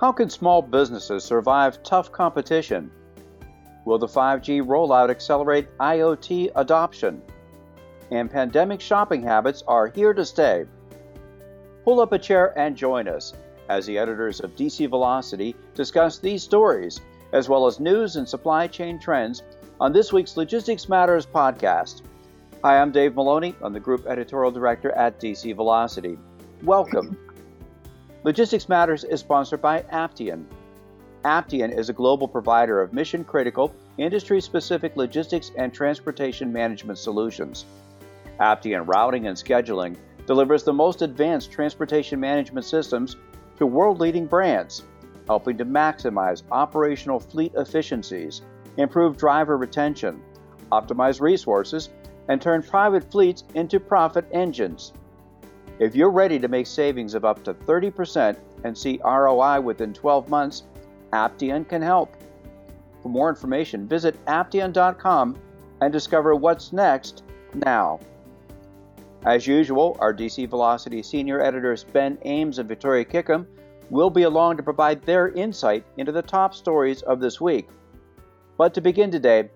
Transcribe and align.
How 0.00 0.12
can 0.12 0.30
small 0.30 0.62
businesses 0.62 1.24
survive 1.24 1.82
tough 1.82 2.10
competition? 2.10 2.90
Will 3.84 3.98
the 3.98 4.06
5G 4.06 4.62
rollout 4.62 5.10
accelerate 5.10 5.68
IoT 5.76 6.52
adoption? 6.56 7.20
And 8.10 8.30
pandemic 8.30 8.80
shopping 8.80 9.22
habits 9.22 9.62
are 9.68 9.88
here 9.88 10.14
to 10.14 10.24
stay. 10.24 10.64
Pull 11.84 12.00
up 12.00 12.12
a 12.12 12.18
chair 12.18 12.58
and 12.58 12.74
join 12.74 13.08
us 13.08 13.34
as 13.68 13.84
the 13.84 13.98
editors 13.98 14.40
of 14.40 14.56
DC 14.56 14.88
Velocity 14.88 15.54
discuss 15.74 16.18
these 16.18 16.42
stories, 16.42 16.98
as 17.34 17.50
well 17.50 17.66
as 17.66 17.78
news 17.78 18.16
and 18.16 18.26
supply 18.26 18.66
chain 18.66 18.98
trends, 18.98 19.42
on 19.80 19.92
this 19.92 20.14
week's 20.14 20.38
Logistics 20.38 20.88
Matters 20.88 21.26
podcast. 21.26 22.00
Hi, 22.64 22.80
I'm 22.80 22.90
Dave 22.90 23.16
Maloney. 23.16 23.54
I'm 23.62 23.74
the 23.74 23.80
Group 23.80 24.06
Editorial 24.06 24.50
Director 24.50 24.92
at 24.92 25.20
DC 25.20 25.54
Velocity. 25.54 26.16
Welcome. 26.62 27.18
Logistics 28.22 28.68
Matters 28.68 29.02
is 29.04 29.20
sponsored 29.20 29.62
by 29.62 29.80
Aptean. 29.84 30.44
Aptean 31.24 31.74
is 31.74 31.88
a 31.88 31.94
global 31.94 32.28
provider 32.28 32.82
of 32.82 32.92
mission 32.92 33.24
critical, 33.24 33.74
industry 33.96 34.42
specific 34.42 34.94
logistics 34.94 35.52
and 35.56 35.72
transportation 35.72 36.52
management 36.52 36.98
solutions. 36.98 37.64
Aptean 38.38 38.86
Routing 38.86 39.26
and 39.26 39.38
Scheduling 39.38 39.96
delivers 40.26 40.64
the 40.64 40.72
most 40.72 41.00
advanced 41.00 41.50
transportation 41.50 42.20
management 42.20 42.66
systems 42.66 43.16
to 43.56 43.64
world 43.64 44.00
leading 44.00 44.26
brands, 44.26 44.82
helping 45.26 45.56
to 45.56 45.64
maximize 45.64 46.42
operational 46.52 47.20
fleet 47.20 47.52
efficiencies, 47.56 48.42
improve 48.76 49.16
driver 49.16 49.56
retention, 49.56 50.20
optimize 50.70 51.22
resources, 51.22 51.88
and 52.28 52.42
turn 52.42 52.62
private 52.62 53.10
fleets 53.10 53.44
into 53.54 53.80
profit 53.80 54.26
engines. 54.30 54.92
If 55.80 55.96
you're 55.96 56.10
ready 56.10 56.38
to 56.38 56.46
make 56.46 56.66
savings 56.66 57.14
of 57.14 57.24
up 57.24 57.42
to 57.44 57.54
30% 57.54 58.36
and 58.64 58.76
see 58.76 59.00
ROI 59.02 59.62
within 59.62 59.94
12 59.94 60.28
months, 60.28 60.64
Aptean 61.14 61.66
can 61.66 61.80
help. 61.80 62.14
For 63.02 63.08
more 63.08 63.30
information, 63.30 63.88
visit 63.88 64.22
aptean.com 64.26 65.38
and 65.80 65.90
discover 65.90 66.34
what's 66.34 66.74
next 66.74 67.24
now. 67.54 67.98
As 69.24 69.46
usual, 69.46 69.96
our 70.00 70.12
DC 70.12 70.50
Velocity 70.50 71.02
senior 71.02 71.40
editors 71.40 71.82
Ben 71.82 72.18
Ames 72.26 72.58
and 72.58 72.68
Victoria 72.68 73.06
Kickham 73.06 73.46
will 73.88 74.10
be 74.10 74.24
along 74.24 74.58
to 74.58 74.62
provide 74.62 75.00
their 75.02 75.30
insight 75.30 75.86
into 75.96 76.12
the 76.12 76.20
top 76.20 76.54
stories 76.54 77.00
of 77.02 77.20
this 77.20 77.40
week. 77.40 77.70
But 78.58 78.74
to 78.74 78.82
begin 78.82 79.10
today, 79.10 79.48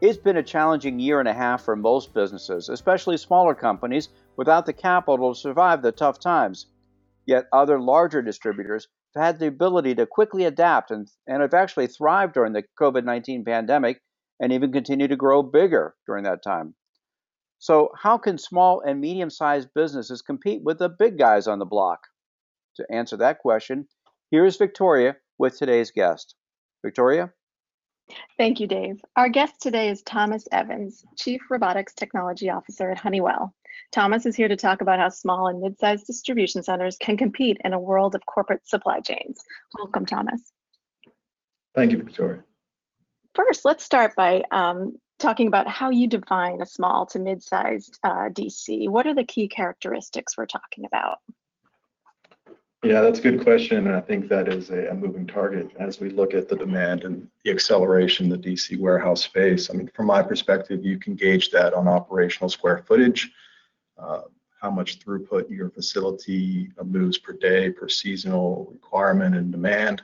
it's 0.00 0.16
been 0.16 0.36
a 0.36 0.44
challenging 0.44 1.00
year 1.00 1.18
and 1.18 1.28
a 1.28 1.34
half 1.34 1.64
for 1.64 1.74
most 1.74 2.14
businesses, 2.14 2.68
especially 2.68 3.16
smaller 3.16 3.54
companies 3.54 4.10
without 4.36 4.66
the 4.66 4.72
capital 4.72 5.34
to 5.34 5.40
survive 5.40 5.82
the 5.82 5.92
tough 5.92 6.18
times. 6.18 6.66
Yet 7.26 7.46
other 7.52 7.80
larger 7.80 8.22
distributors 8.22 8.88
have 9.14 9.24
had 9.24 9.38
the 9.38 9.46
ability 9.46 9.94
to 9.96 10.06
quickly 10.06 10.44
adapt 10.44 10.90
and, 10.90 11.08
and 11.26 11.42
have 11.42 11.54
actually 11.54 11.86
thrived 11.86 12.34
during 12.34 12.52
the 12.52 12.64
COVID 12.80 13.04
19 13.04 13.44
pandemic 13.44 14.00
and 14.40 14.52
even 14.52 14.72
continue 14.72 15.08
to 15.08 15.16
grow 15.16 15.42
bigger 15.42 15.94
during 16.06 16.24
that 16.24 16.42
time. 16.42 16.74
So, 17.58 17.90
how 17.96 18.18
can 18.18 18.38
small 18.38 18.80
and 18.80 19.00
medium 19.00 19.30
sized 19.30 19.68
businesses 19.72 20.20
compete 20.20 20.62
with 20.64 20.78
the 20.78 20.88
big 20.88 21.16
guys 21.16 21.46
on 21.46 21.60
the 21.60 21.64
block? 21.64 22.00
To 22.76 22.86
answer 22.90 23.16
that 23.18 23.38
question, 23.38 23.86
here 24.30 24.44
is 24.44 24.56
Victoria 24.56 25.16
with 25.38 25.58
today's 25.58 25.92
guest. 25.92 26.34
Victoria? 26.84 27.32
Thank 28.38 28.60
you, 28.60 28.66
Dave. 28.66 29.00
Our 29.16 29.28
guest 29.28 29.60
today 29.60 29.88
is 29.88 30.02
Thomas 30.02 30.46
Evans, 30.52 31.04
Chief 31.16 31.40
Robotics 31.50 31.94
Technology 31.94 32.50
Officer 32.50 32.90
at 32.90 32.98
Honeywell. 32.98 33.54
Thomas 33.90 34.26
is 34.26 34.36
here 34.36 34.48
to 34.48 34.56
talk 34.56 34.80
about 34.80 34.98
how 34.98 35.08
small 35.08 35.48
and 35.48 35.60
mid-sized 35.60 36.06
distribution 36.06 36.62
centers 36.62 36.96
can 36.96 37.16
compete 37.16 37.58
in 37.64 37.72
a 37.72 37.80
world 37.80 38.14
of 38.14 38.24
corporate 38.26 38.66
supply 38.66 39.00
chains. 39.00 39.40
Welcome, 39.78 40.06
Thomas. 40.06 40.52
Thank 41.74 41.92
you, 41.92 41.98
Victoria. 41.98 42.42
First, 43.34 43.64
let's 43.64 43.84
start 43.84 44.14
by 44.14 44.42
um, 44.50 44.98
talking 45.18 45.46
about 45.46 45.68
how 45.68 45.90
you 45.90 46.06
define 46.06 46.60
a 46.60 46.66
small 46.66 47.06
to 47.06 47.18
mid-sized 47.18 47.98
uh, 48.02 48.28
DC. 48.30 48.88
What 48.88 49.06
are 49.06 49.14
the 49.14 49.24
key 49.24 49.48
characteristics 49.48 50.36
we're 50.36 50.46
talking 50.46 50.84
about? 50.84 51.18
Yeah, 52.84 53.00
that's 53.00 53.20
a 53.20 53.22
good 53.22 53.42
question. 53.44 53.86
And 53.86 53.94
I 53.94 54.00
think 54.00 54.28
that 54.28 54.48
is 54.48 54.70
a, 54.70 54.88
a, 54.88 54.94
moving 54.94 55.24
target 55.24 55.70
as 55.78 56.00
we 56.00 56.10
look 56.10 56.34
at 56.34 56.48
the 56.48 56.56
demand 56.56 57.04
and 57.04 57.28
the 57.44 57.52
acceleration 57.52 58.28
the 58.28 58.36
DC 58.36 58.76
warehouse 58.76 59.22
space. 59.22 59.70
I 59.70 59.74
mean, 59.74 59.88
from 59.94 60.06
my 60.06 60.20
perspective, 60.20 60.84
you 60.84 60.98
can 60.98 61.14
gauge 61.14 61.52
that 61.52 61.74
on 61.74 61.86
operational 61.86 62.48
square 62.48 62.82
footage, 62.84 63.30
uh, 63.98 64.22
how 64.60 64.72
much 64.72 64.98
throughput 64.98 65.48
your 65.48 65.70
facility 65.70 66.72
moves 66.84 67.18
per 67.18 67.34
day, 67.34 67.70
per 67.70 67.88
seasonal 67.88 68.68
requirement 68.72 69.36
and 69.36 69.52
demand. 69.52 70.02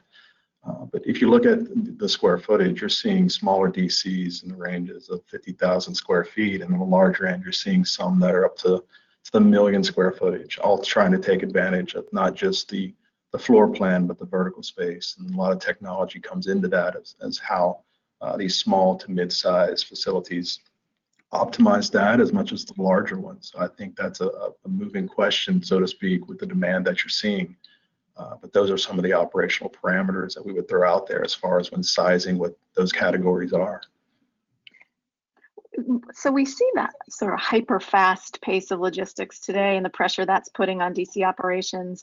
Uh, 0.64 0.84
but 0.84 1.04
if 1.04 1.20
you 1.20 1.30
look 1.30 1.46
at 1.46 1.58
the 1.98 2.08
square 2.08 2.38
footage, 2.38 2.80
you're 2.80 2.88
seeing 2.88 3.28
smaller 3.28 3.68
DCs 3.68 4.44
in 4.44 4.50
the 4.50 4.56
ranges 4.56 5.08
of 5.08 5.24
50,000 5.26 5.94
square 5.94 6.24
feet. 6.24 6.62
And 6.62 6.74
on 6.74 6.78
the 6.78 6.84
larger 6.84 7.26
end, 7.26 7.42
you're 7.42 7.52
seeing 7.52 7.84
some 7.84 8.20
that 8.20 8.36
are 8.36 8.44
up 8.44 8.56
to 8.58 8.84
the 9.32 9.40
million 9.40 9.84
square 9.84 10.12
footage, 10.12 10.58
all 10.58 10.82
trying 10.82 11.12
to 11.12 11.18
take 11.18 11.42
advantage 11.42 11.94
of 11.94 12.06
not 12.12 12.34
just 12.34 12.68
the 12.68 12.94
the 13.30 13.38
floor 13.38 13.68
plan, 13.68 14.06
but 14.06 14.18
the 14.18 14.24
vertical 14.24 14.62
space. 14.62 15.16
And 15.18 15.34
a 15.34 15.36
lot 15.36 15.52
of 15.52 15.58
technology 15.58 16.18
comes 16.18 16.46
into 16.46 16.66
that 16.68 16.96
as, 16.96 17.14
as 17.20 17.38
how 17.38 17.80
uh, 18.22 18.38
these 18.38 18.56
small 18.56 18.96
to 18.96 19.10
mid-sized 19.10 19.86
facilities 19.86 20.60
optimize 21.32 21.90
that 21.92 22.20
as 22.20 22.32
much 22.32 22.52
as 22.52 22.64
the 22.64 22.80
larger 22.80 23.18
ones. 23.18 23.50
So 23.52 23.60
I 23.60 23.68
think 23.68 23.96
that's 23.96 24.22
a, 24.22 24.28
a 24.28 24.68
moving 24.68 25.06
question, 25.06 25.62
so 25.62 25.78
to 25.78 25.86
speak, 25.86 26.26
with 26.26 26.38
the 26.38 26.46
demand 26.46 26.86
that 26.86 27.04
you're 27.04 27.10
seeing. 27.10 27.54
Uh, 28.16 28.34
but 28.40 28.52
those 28.52 28.70
are 28.70 28.78
some 28.78 28.98
of 28.98 29.04
the 29.04 29.12
operational 29.12 29.70
parameters 29.70 30.34
that 30.34 30.44
we 30.44 30.52
would 30.54 30.66
throw 30.66 30.88
out 30.88 31.06
there 31.06 31.22
as 31.22 31.34
far 31.34 31.60
as 31.60 31.70
when 31.70 31.82
sizing 31.82 32.38
what 32.38 32.56
those 32.74 32.92
categories 32.92 33.52
are 33.52 33.82
so 36.12 36.30
we 36.30 36.44
see 36.44 36.68
that 36.74 36.92
sort 37.08 37.34
of 37.34 37.40
hyper 37.40 37.80
fast 37.80 38.40
pace 38.40 38.70
of 38.70 38.80
logistics 38.80 39.40
today 39.40 39.76
and 39.76 39.84
the 39.84 39.90
pressure 39.90 40.26
that's 40.26 40.48
putting 40.48 40.80
on 40.80 40.94
DC 40.94 41.26
operations. 41.26 42.02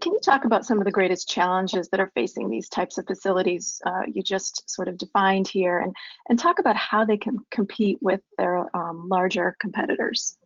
Can 0.00 0.12
you 0.12 0.20
talk 0.20 0.44
about 0.44 0.66
some 0.66 0.78
of 0.78 0.84
the 0.84 0.90
greatest 0.90 1.28
challenges 1.28 1.88
that 1.88 2.00
are 2.00 2.10
facing 2.14 2.50
these 2.50 2.68
types 2.68 2.98
of 2.98 3.06
facilities 3.06 3.80
uh, 3.86 4.02
you 4.12 4.22
just 4.22 4.68
sort 4.68 4.88
of 4.88 4.98
defined 4.98 5.48
here 5.48 5.78
and, 5.78 5.94
and 6.28 6.38
talk 6.38 6.58
about 6.58 6.76
how 6.76 7.04
they 7.04 7.16
can 7.16 7.38
compete 7.50 7.98
with 8.00 8.20
their 8.36 8.64
um, 8.76 9.08
larger 9.08 9.56
competitors? 9.60 10.36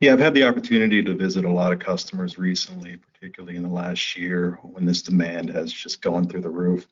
Yeah, 0.00 0.12
I've 0.12 0.20
had 0.20 0.34
the 0.34 0.44
opportunity 0.44 1.02
to 1.02 1.14
visit 1.14 1.44
a 1.44 1.50
lot 1.50 1.72
of 1.72 1.78
customers 1.78 2.36
recently, 2.36 2.96
particularly 2.96 3.56
in 3.56 3.62
the 3.62 3.68
last 3.68 4.16
year 4.16 4.58
when 4.62 4.84
this 4.84 5.02
demand 5.02 5.48
has 5.50 5.72
just 5.72 6.02
gone 6.02 6.28
through 6.28 6.42
the 6.42 6.50
roof 6.50 6.86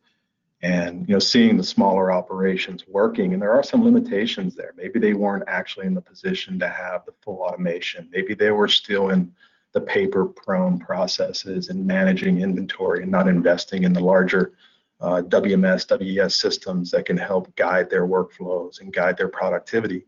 and 0.65 1.07
you 1.07 1.13
know 1.15 1.19
seeing 1.19 1.59
the 1.59 1.63
smaller 1.63 2.11
operations 2.11 2.85
working 2.89 3.35
and 3.35 3.43
there 3.43 3.53
are 3.53 3.63
some 3.63 3.85
limitations 3.85 4.55
there. 4.55 4.73
Maybe 4.79 4.99
they 4.99 5.13
weren't 5.13 5.45
actually 5.47 5.87
in 5.87 5.93
the 5.93 6.01
position 6.01 6.59
to 6.59 6.69
have 6.69 7.05
the 7.05 7.13
full 7.23 7.43
automation. 7.43 8.09
Maybe 8.11 8.33
they 8.33 8.51
were 8.51 8.67
still 8.67 9.11
in 9.11 9.31
the 9.75 9.83
paper 9.83 10.25
prone 10.25 10.79
processes 10.79 11.69
and 11.69 11.87
managing 11.87 12.41
inventory 12.41 13.03
and 13.03 13.13
not 13.13 13.29
investing 13.29 13.85
in 13.85 13.93
the 13.93 14.01
larger 14.01 14.55
uh, 15.03 15.21
wms 15.21 16.17
wes 16.17 16.37
systems 16.37 16.91
that 16.91 17.05
can 17.05 17.19
help 17.19 17.55
guide 17.57 17.91
their 17.91 18.07
workflows 18.07 18.81
and 18.81 18.95
guide 18.95 19.19
their 19.19 19.29
productivity. 19.29 20.07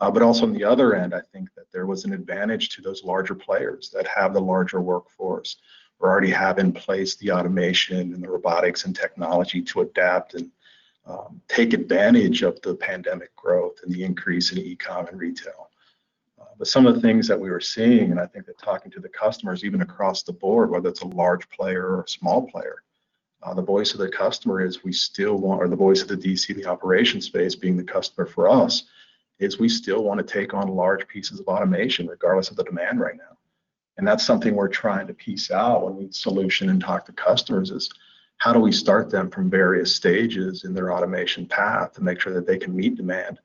Uh, 0.00 0.10
but 0.10 0.22
also 0.22 0.42
on 0.42 0.52
the 0.52 0.64
other 0.64 0.96
end 0.96 1.14
i 1.14 1.20
think 1.32 1.48
that 1.54 1.70
there 1.72 1.86
was 1.86 2.04
an 2.04 2.12
advantage 2.12 2.70
to 2.70 2.82
those 2.82 3.04
larger 3.04 3.36
players 3.36 3.88
that 3.94 4.06
have 4.08 4.34
the 4.34 4.40
larger 4.40 4.80
workforce 4.80 5.58
or 6.02 6.10
already 6.10 6.30
have 6.30 6.58
in 6.58 6.72
place 6.72 7.14
the 7.16 7.30
automation 7.30 8.12
and 8.12 8.22
the 8.22 8.28
robotics 8.28 8.84
and 8.84 8.94
technology 8.94 9.62
to 9.62 9.82
adapt 9.82 10.34
and 10.34 10.50
um, 11.06 11.40
take 11.48 11.72
advantage 11.72 12.42
of 12.42 12.60
the 12.62 12.74
pandemic 12.74 13.34
growth 13.36 13.78
and 13.82 13.94
the 13.94 14.04
increase 14.04 14.52
in 14.52 14.58
e-com 14.58 15.06
and 15.06 15.18
retail. 15.18 15.70
Uh, 16.40 16.44
but 16.58 16.66
some 16.68 16.86
of 16.86 16.94
the 16.94 17.00
things 17.00 17.26
that 17.28 17.38
we 17.38 17.50
were 17.50 17.60
seeing, 17.60 18.10
and 18.10 18.20
I 18.20 18.26
think 18.26 18.46
that 18.46 18.58
talking 18.58 18.90
to 18.92 19.00
the 19.00 19.08
customers, 19.08 19.64
even 19.64 19.82
across 19.82 20.22
the 20.22 20.32
board, 20.32 20.70
whether 20.70 20.88
it's 20.88 21.02
a 21.02 21.06
large 21.06 21.48
player 21.48 21.86
or 21.86 22.02
a 22.02 22.08
small 22.08 22.48
player, 22.48 22.82
uh, 23.42 23.54
the 23.54 23.62
voice 23.62 23.92
of 23.92 23.98
the 23.98 24.08
customer 24.08 24.64
is 24.64 24.84
we 24.84 24.92
still 24.92 25.36
want, 25.36 25.60
or 25.60 25.68
the 25.68 25.76
voice 25.76 26.02
of 26.02 26.08
the 26.08 26.16
DC, 26.16 26.54
the 26.54 26.66
operation 26.66 27.20
space 27.20 27.56
being 27.56 27.76
the 27.76 27.82
customer 27.82 28.26
for 28.26 28.48
us, 28.48 28.84
is 29.40 29.58
we 29.58 29.68
still 29.68 30.04
want 30.04 30.18
to 30.18 30.32
take 30.32 30.54
on 30.54 30.68
large 30.68 31.06
pieces 31.08 31.40
of 31.40 31.48
automation 31.48 32.06
regardless 32.06 32.50
of 32.50 32.56
the 32.56 32.64
demand 32.64 33.00
right 33.00 33.16
now. 33.16 33.36
And 33.98 34.06
that's 34.06 34.24
something 34.24 34.54
we're 34.54 34.68
trying 34.68 35.06
to 35.06 35.14
piece 35.14 35.50
out 35.50 35.84
when 35.84 35.96
we 35.96 36.08
solution 36.10 36.70
and 36.70 36.80
talk 36.80 37.04
to 37.06 37.12
customers 37.12 37.70
is 37.70 37.90
how 38.38 38.52
do 38.52 38.58
we 38.58 38.72
start 38.72 39.10
them 39.10 39.30
from 39.30 39.50
various 39.50 39.94
stages 39.94 40.64
in 40.64 40.74
their 40.74 40.92
automation 40.92 41.46
path 41.46 41.92
to 41.92 42.02
make 42.02 42.20
sure 42.20 42.32
that 42.32 42.46
they 42.46 42.58
can 42.58 42.74
meet 42.74 42.96
demand 42.96 43.38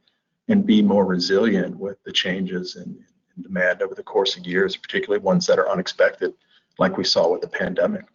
and 0.47 0.65
be 0.65 0.81
more 0.81 1.05
resilient 1.05 1.77
with 1.77 2.01
the 2.03 2.11
changes 2.11 2.77
in, 2.77 2.97
in 3.35 3.43
demand 3.43 3.81
over 3.81 3.93
the 3.93 4.03
course 4.03 4.37
of 4.37 4.45
years, 4.45 4.75
particularly 4.77 5.23
ones 5.23 5.45
that 5.45 5.59
are 5.59 5.69
unexpected, 5.69 6.33
like 6.79 6.97
we 6.97 7.03
saw 7.03 7.31
with 7.31 7.41
the 7.41 7.47
pandemic. 7.47 8.05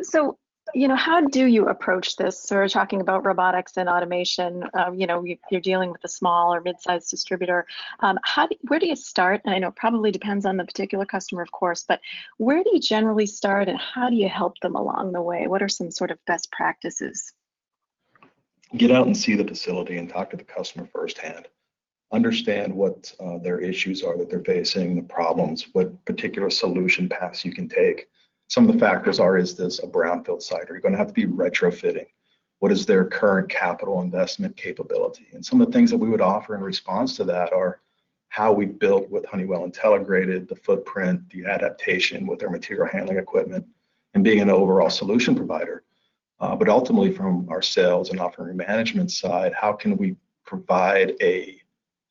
So 0.00 0.38
you 0.74 0.88
know, 0.88 0.96
how 0.96 1.20
do 1.20 1.46
you 1.46 1.68
approach 1.68 2.16
this? 2.16 2.42
So 2.42 2.56
we're 2.56 2.68
talking 2.68 3.00
about 3.00 3.24
robotics 3.24 3.76
and 3.76 3.88
automation. 3.88 4.64
Um, 4.74 4.94
you 4.94 5.06
know, 5.06 5.24
you're 5.50 5.60
dealing 5.60 5.92
with 5.92 6.02
a 6.04 6.08
small 6.08 6.52
or 6.52 6.60
mid-sized 6.60 7.10
distributor. 7.10 7.64
Um, 8.00 8.18
how 8.24 8.48
do, 8.48 8.56
where 8.62 8.80
do 8.80 8.88
you 8.88 8.96
start? 8.96 9.42
And 9.44 9.54
I 9.54 9.58
know 9.58 9.68
it 9.68 9.76
probably 9.76 10.10
depends 10.10 10.44
on 10.44 10.56
the 10.56 10.64
particular 10.64 11.06
customer, 11.06 11.42
of 11.42 11.52
course, 11.52 11.84
but 11.86 12.00
where 12.38 12.62
do 12.64 12.70
you 12.72 12.80
generally 12.80 13.26
start 13.26 13.68
and 13.68 13.78
how 13.78 14.10
do 14.10 14.16
you 14.16 14.28
help 14.28 14.58
them 14.60 14.74
along 14.74 15.12
the 15.12 15.22
way? 15.22 15.46
What 15.46 15.62
are 15.62 15.68
some 15.68 15.92
sort 15.92 16.10
of 16.10 16.18
best 16.26 16.50
practices? 16.50 17.32
Get 18.76 18.90
out 18.90 19.06
and 19.06 19.16
see 19.16 19.36
the 19.36 19.44
facility 19.44 19.98
and 19.98 20.10
talk 20.10 20.30
to 20.30 20.36
the 20.36 20.44
customer 20.44 20.88
firsthand. 20.92 21.46
Understand 22.12 22.74
what 22.74 23.12
uh, 23.20 23.38
their 23.38 23.60
issues 23.60 24.02
are 24.02 24.18
that 24.18 24.28
they're 24.28 24.42
facing, 24.42 24.96
the 24.96 25.02
problems, 25.02 25.68
what 25.72 26.04
particular 26.04 26.50
solution 26.50 27.08
paths 27.08 27.44
you 27.44 27.52
can 27.52 27.68
take 27.68 28.08
some 28.48 28.68
of 28.68 28.74
the 28.74 28.78
factors 28.78 29.20
are, 29.20 29.36
is 29.36 29.54
this 29.54 29.78
a 29.80 29.86
brownfield 29.86 30.42
site? 30.42 30.70
Are 30.70 30.74
you 30.74 30.80
going 30.80 30.92
to 30.92 30.98
have 30.98 31.08
to 31.08 31.14
be 31.14 31.26
retrofitting? 31.26 32.06
What 32.60 32.72
is 32.72 32.86
their 32.86 33.04
current 33.04 33.50
capital 33.50 34.00
investment 34.00 34.56
capability? 34.56 35.26
And 35.32 35.44
some 35.44 35.60
of 35.60 35.66
the 35.66 35.72
things 35.72 35.90
that 35.90 35.98
we 35.98 36.08
would 36.08 36.20
offer 36.20 36.54
in 36.54 36.60
response 36.60 37.16
to 37.16 37.24
that 37.24 37.52
are 37.52 37.80
how 38.28 38.52
we 38.52 38.66
built 38.66 39.08
with 39.10 39.24
Honeywell 39.26 39.64
Intelligrated, 39.64 40.48
the 40.48 40.56
footprint, 40.56 41.28
the 41.30 41.44
adaptation 41.44 42.26
with 42.26 42.42
our 42.42 42.50
material 42.50 42.88
handling 42.90 43.18
equipment, 43.18 43.66
and 44.14 44.24
being 44.24 44.40
an 44.40 44.50
overall 44.50 44.90
solution 44.90 45.34
provider. 45.34 45.84
Uh, 46.40 46.56
but 46.56 46.68
ultimately, 46.68 47.12
from 47.12 47.48
our 47.48 47.62
sales 47.62 48.10
and 48.10 48.20
offering 48.20 48.56
management 48.56 49.10
side, 49.10 49.52
how 49.54 49.72
can 49.72 49.96
we 49.96 50.16
provide 50.44 51.14
a 51.20 51.60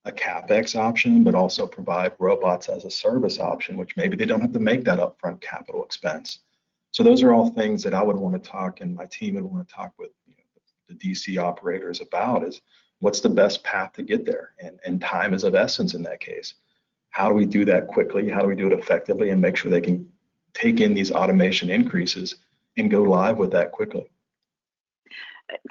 a 0.06 0.12
capex 0.12 0.76
option, 0.76 1.24
but 1.24 1.36
also 1.36 1.66
provide 1.66 2.14
robots 2.20 2.68
as 2.68 2.86
a 2.86 2.92
service 2.92 3.40
option, 3.40 3.78
which 3.78 3.96
maybe 3.96 4.18
they 4.18 4.26
don't 4.26 4.42
have 4.42 4.54
to 4.54 4.60
make 4.60 4.84
that 4.84 5.00
upfront 5.00 5.40
capital 5.42 5.84
expense. 5.84 6.40
So 6.92 7.04
those 7.04 7.24
are 7.24 7.34
all 7.34 7.50
things 7.50 7.82
that 7.84 7.94
I 7.94 8.04
would 8.04 8.18
want 8.18 8.42
to 8.42 8.50
talk, 8.50 8.82
and 8.82 8.96
my 8.96 9.06
team 9.06 9.36
would 9.36 9.44
want 9.44 9.68
to 9.68 9.74
talk 9.74 9.94
with 9.98 10.12
you 10.28 10.36
know, 10.36 10.44
the 10.90 10.96
DC 10.96 11.42
operators 11.42 12.02
about 12.02 12.44
is 12.44 12.62
what's 13.00 13.22
the 13.22 13.30
best 13.30 13.64
path 13.64 13.94
to 13.94 14.04
get 14.04 14.26
there, 14.26 14.54
and 14.60 14.80
and 14.86 15.02
time 15.02 15.34
is 15.34 15.44
of 15.44 15.56
essence 15.56 15.94
in 15.94 16.04
that 16.04 16.20
case. 16.20 16.54
How 17.10 17.30
do 17.30 17.36
we 17.36 17.46
do 17.46 17.64
that 17.66 17.88
quickly? 17.88 18.30
How 18.30 18.42
do 18.42 18.48
we 18.48 18.56
do 18.56 18.68
it 18.68 18.78
effectively, 18.78 19.30
and 19.30 19.42
make 19.42 19.56
sure 19.56 19.72
they 19.72 19.82
can 19.82 20.08
take 20.54 20.82
in 20.82 20.94
these 20.94 21.12
automation 21.12 21.70
increases 21.70 22.36
and 22.78 22.92
go 22.92 23.04
live 23.04 23.38
with 23.38 23.52
that 23.52 23.72
quickly? 23.72 24.10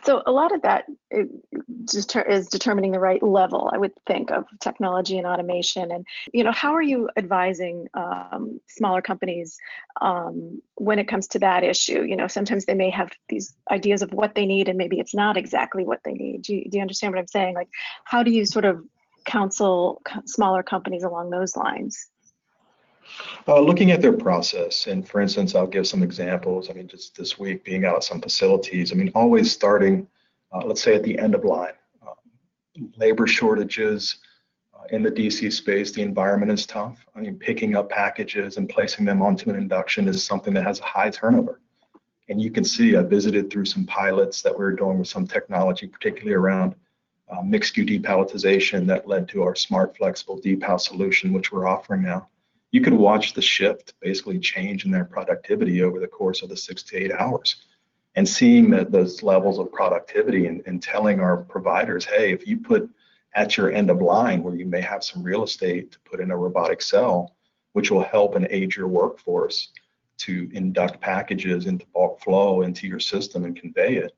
So 0.05 0.23
a 0.27 0.33
lot 0.33 0.55
of 0.55 0.63
that 0.63 0.85
is 1.11 2.49
determining 2.49 2.93
the 2.93 3.01
right 3.01 3.23
level 3.23 3.71
i 3.73 3.79
would 3.79 3.93
think 4.07 4.31
of 4.31 4.45
technology 4.61 5.19
and 5.19 5.27
automation. 5.27 5.91
And 5.91 6.07
you 6.33 6.45
know 6.45 6.53
how 6.53 6.73
are 6.75 6.83
you 6.83 7.09
advising 7.17 7.89
um, 7.95 8.61
smaller 8.69 9.03
companies 9.03 9.59
um, 10.01 10.63
when 10.77 10.99
it 10.99 11.09
comes 11.09 11.29
to 11.29 11.39
that 11.41 11.65
issue? 11.65 12.03
You 12.03 12.17
know 12.17 12.27
sometimes 12.27 12.65
they 12.65 12.75
may 12.75 12.91
have 12.91 13.11
these 13.29 13.55
ideas 13.71 14.03
of 14.03 14.13
what 14.13 14.35
they 14.35 14.47
need 14.47 14.69
and 14.69 14.79
maybe 14.79 14.99
it's 15.01 15.15
not 15.15 15.37
exactly 15.37 15.85
what 15.85 16.01
they 16.05 16.13
need. 16.13 16.43
Do 16.43 16.55
you, 16.55 16.71
do 16.71 16.79
you 16.79 16.83
understand 16.83 17.13
what 17.13 17.21
i'm 17.21 17.27
saying? 17.27 17.55
Like 17.55 17.69
how 18.05 18.23
do 18.23 18.31
you 18.31 18.47
sort 18.47 18.65
of 18.65 18.85
counsel 19.25 20.03
smaller 20.27 20.63
companies 20.63 21.05
along 21.05 21.31
those 21.31 21.57
lines 21.57 22.09
uh, 23.49 23.61
looking 23.61 23.91
at 23.91 24.01
their 24.01 24.13
process, 24.13 24.87
and 24.87 25.07
for 25.07 25.21
instance, 25.21 25.55
I'll 25.55 25.67
give 25.67 25.87
some 25.87 26.03
examples. 26.03 26.71
I 26.71 26.75
mean, 26.75 26.89
just 26.89 27.17
this 27.17 27.39
week 27.39 27.65
being 27.65 27.85
out 27.85 27.97
at 27.97 28.05
some 28.05 28.21
facilities, 28.21 28.93
I 28.93 28.95
mean, 28.95 29.11
always 29.15 29.51
starting, 29.51 30.07
uh, 30.53 30.65
let's 30.65 30.83
say 30.83 30.95
at 30.95 31.03
the 31.03 31.19
end 31.19 31.35
of 31.35 31.45
line, 31.45 31.75
uh, 32.07 32.15
labor 32.97 33.27
shortages 33.27 34.17
uh, 34.75 34.85
in 34.91 35.03
the 35.03 35.11
DC 35.11 35.53
space, 35.53 35.93
the 35.93 36.03
environment 36.03 36.53
is 36.53 36.67
tough. 36.67 37.05
I 37.17 37.21
mean, 37.21 37.37
picking 37.39 37.77
up 37.77 37.91
packages 37.91 38.57
and 38.57 38.69
placing 38.69 39.05
them 39.05 39.23
onto 39.23 39.51
an 39.51 39.57
induction 39.57 40.09
is 40.09 40.23
something 40.23 40.55
that 40.55 40.65
has 40.65 40.81
a 40.81 40.85
high 40.85 41.11
turnover. 41.11 41.61
And 42.29 42.41
you 42.41 42.51
can 42.51 42.65
see, 42.65 42.97
I 42.97 43.03
visited 43.03 43.51
through 43.51 43.67
some 43.67 43.85
pilots 43.85 44.43
that 44.43 44.57
we 44.57 44.65
are 44.65 44.73
doing 44.73 44.99
with 44.99 45.09
some 45.09 45.27
technology, 45.27 45.87
particularly 45.87 46.35
around 46.35 46.75
uh, 47.29 47.43
mixed 47.43 47.75
SKU 47.75 48.01
depalletization 48.01 48.87
that 48.87 49.09
led 49.09 49.29
to 49.29 49.43
our 49.43 49.55
smart 49.55 49.97
flexible 49.97 50.41
depal 50.41 50.81
solution, 50.81 51.33
which 51.33 51.51
we're 51.51 51.67
offering 51.67 52.03
now 52.03 52.29
you 52.73 52.81
could 52.81 52.95
watch 52.95 53.35
the 53.35 53.43
shift 53.43 53.95
basically 54.01 54.39
change 54.39 54.85
in 54.85 54.91
their 54.91 55.05
productivity 55.05 55.83
over 55.83 56.01
the 56.01 56.07
course 56.07 56.43
of 56.43 56.49
the 56.49 56.57
six 56.57 56.83
to 56.83 56.97
eight 56.97 57.13
hours. 57.13 57.67
And 58.17 58.29
seeing 58.29 58.71
that 58.71 58.91
those 58.91 59.23
levels 59.23 59.59
of 59.59 59.71
productivity 59.71 60.47
and, 60.47 60.63
and 60.67 60.83
telling 60.83 61.21
our 61.21 61.37
providers, 61.37 62.05
hey, 62.05 62.33
if 62.33 62.47
you 62.47 62.59
put 62.59 62.89
at 63.35 63.57
your 63.57 63.71
end 63.71 63.91
of 63.91 64.01
line 64.01 64.43
where 64.43 64.55
you 64.55 64.67
may 64.67 64.81
have 64.81 65.05
some 65.05 65.23
real 65.23 65.45
estate 65.45 65.93
to 65.93 65.99
put 66.01 66.21
in 66.21 66.31
a 66.31 66.37
robotic 66.37 66.83
cell, 66.83 67.35
which 67.73 67.91
will 67.91 68.03
help 68.03 68.35
and 68.35 68.47
aid 68.51 68.75
your 68.75 68.89
workforce 68.89 69.69
to 70.19 70.51
induct 70.53 71.01
packages 71.01 71.67
into 71.67 71.87
bulk 71.95 72.21
flow 72.21 72.63
into 72.63 72.87
your 72.87 73.01
system 73.01 73.45
and 73.45 73.59
convey 73.59 73.97
it. 73.97 74.13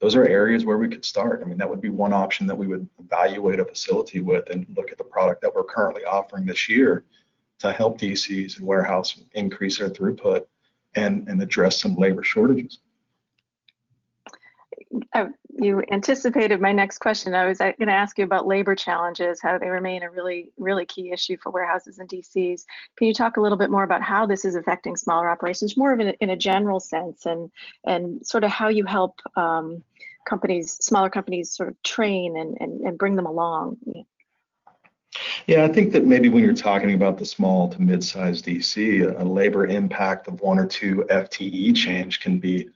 Those 0.00 0.16
are 0.16 0.24
areas 0.24 0.64
where 0.64 0.78
we 0.78 0.88
could 0.88 1.04
start. 1.04 1.42
I 1.42 1.48
mean, 1.48 1.58
that 1.58 1.68
would 1.68 1.80
be 1.80 1.90
one 1.90 2.12
option 2.12 2.46
that 2.46 2.56
we 2.56 2.66
would 2.66 2.88
evaluate 2.98 3.60
a 3.60 3.64
facility 3.64 4.20
with 4.20 4.48
and 4.50 4.66
look 4.76 4.90
at 4.90 4.98
the 4.98 5.04
product 5.04 5.42
that 5.42 5.54
we're 5.54 5.64
currently 5.64 6.04
offering 6.04 6.46
this 6.46 6.68
year 6.68 7.04
to 7.60 7.72
help 7.72 7.98
DCs 7.98 8.58
and 8.58 8.66
warehouse 8.66 9.20
increase 9.32 9.78
their 9.78 9.90
throughput 9.90 10.44
and, 10.96 11.28
and 11.28 11.40
address 11.42 11.80
some 11.80 11.94
labor 11.94 12.22
shortages. 12.22 12.78
Oh, 15.14 15.28
you 15.50 15.82
anticipated 15.92 16.60
my 16.60 16.72
next 16.72 16.98
question. 16.98 17.34
I 17.34 17.46
was 17.46 17.58
going 17.58 17.74
to 17.78 17.92
ask 17.92 18.18
you 18.18 18.24
about 18.24 18.46
labor 18.46 18.74
challenges, 18.74 19.40
how 19.40 19.56
they 19.58 19.68
remain 19.68 20.02
a 20.02 20.10
really, 20.10 20.50
really 20.58 20.84
key 20.84 21.12
issue 21.12 21.36
for 21.40 21.52
warehouses 21.52 21.98
and 21.98 22.08
DCs. 22.08 22.64
Can 22.96 23.06
you 23.06 23.14
talk 23.14 23.36
a 23.36 23.40
little 23.40 23.58
bit 23.58 23.70
more 23.70 23.84
about 23.84 24.02
how 24.02 24.26
this 24.26 24.44
is 24.44 24.56
affecting 24.56 24.96
smaller 24.96 25.30
operations, 25.30 25.76
more 25.76 25.92
of 25.92 26.00
in 26.00 26.08
a, 26.08 26.14
in 26.20 26.30
a 26.30 26.36
general 26.36 26.80
sense, 26.80 27.26
and 27.26 27.50
and 27.84 28.26
sort 28.26 28.42
of 28.42 28.50
how 28.50 28.68
you 28.68 28.84
help 28.84 29.20
um, 29.36 29.84
companies, 30.28 30.72
smaller 30.80 31.10
companies, 31.10 31.52
sort 31.52 31.68
of 31.68 31.80
train 31.82 32.36
and, 32.36 32.56
and, 32.60 32.80
and 32.80 32.98
bring 32.98 33.14
them 33.14 33.26
along? 33.26 33.76
Yeah, 35.46 35.64
I 35.64 35.68
think 35.68 35.92
that 35.92 36.06
maybe 36.06 36.28
when 36.28 36.44
you're 36.44 36.54
talking 36.54 36.94
about 36.94 37.18
the 37.18 37.26
small 37.26 37.68
to 37.70 37.82
mid-sized 37.82 38.44
DC, 38.44 39.18
a 39.18 39.24
labor 39.24 39.66
impact 39.66 40.28
of 40.28 40.40
one 40.40 40.58
or 40.58 40.66
two 40.66 41.04
FTE 41.10 41.74
change 41.74 42.20
can 42.20 42.38
be 42.38 42.68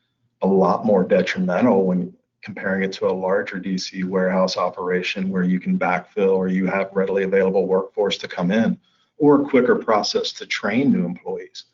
a 0.43 0.47
lot 0.47 0.85
more 0.85 1.05
detrimental 1.05 1.87
when 1.87 2.13
comparing 2.43 2.83
it 2.83 2.93
to 2.93 3.07
a 3.07 3.13
larger 3.13 3.59
DC 3.59 4.05
warehouse 4.05 4.57
operation 4.57 5.31
where 5.31 5.45
you 5.45 5.59
can 5.59 5.79
backfill 5.79 6.37
or 6.37 6.49
you 6.49 6.67
have 6.67 6.91
readily 6.93 7.23
available 7.23 7.67
workforce 7.67 8.19
to 8.19 8.29
come 8.29 8.51
in 8.51 8.79
or 9.17 9.41
a 9.41 9.49
quicker 9.49 9.77
process 9.77 10.33
to 10.33 10.45
train 10.45 10.93
new 10.93 11.07
employees. 11.07 11.65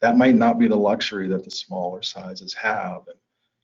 That 0.00 0.18
might 0.18 0.34
not 0.34 0.58
be 0.58 0.68
the 0.68 0.76
luxury 0.76 1.28
that 1.28 1.44
the 1.44 1.50
smaller 1.50 2.02
sizes 2.02 2.52
have. 2.54 3.02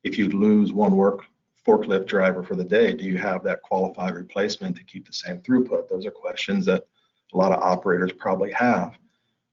If 0.04 0.16
you 0.16 0.28
lose 0.28 0.72
one 0.72 0.96
work 0.96 1.24
forklift 1.66 2.06
driver 2.06 2.42
for 2.42 2.54
the 2.54 2.64
day, 2.64 2.92
do 2.92 3.04
you 3.04 3.18
have 3.18 3.42
that 3.42 3.62
qualified 3.62 4.14
replacement 4.14 4.76
to 4.76 4.84
keep 4.84 5.06
the 5.06 5.12
same 5.12 5.38
throughput? 5.40 5.88
Those 5.88 6.06
are 6.06 6.10
questions 6.10 6.64
that 6.66 6.86
a 7.34 7.36
lot 7.36 7.52
of 7.52 7.62
operators 7.62 8.12
probably 8.12 8.52
have. 8.52 8.96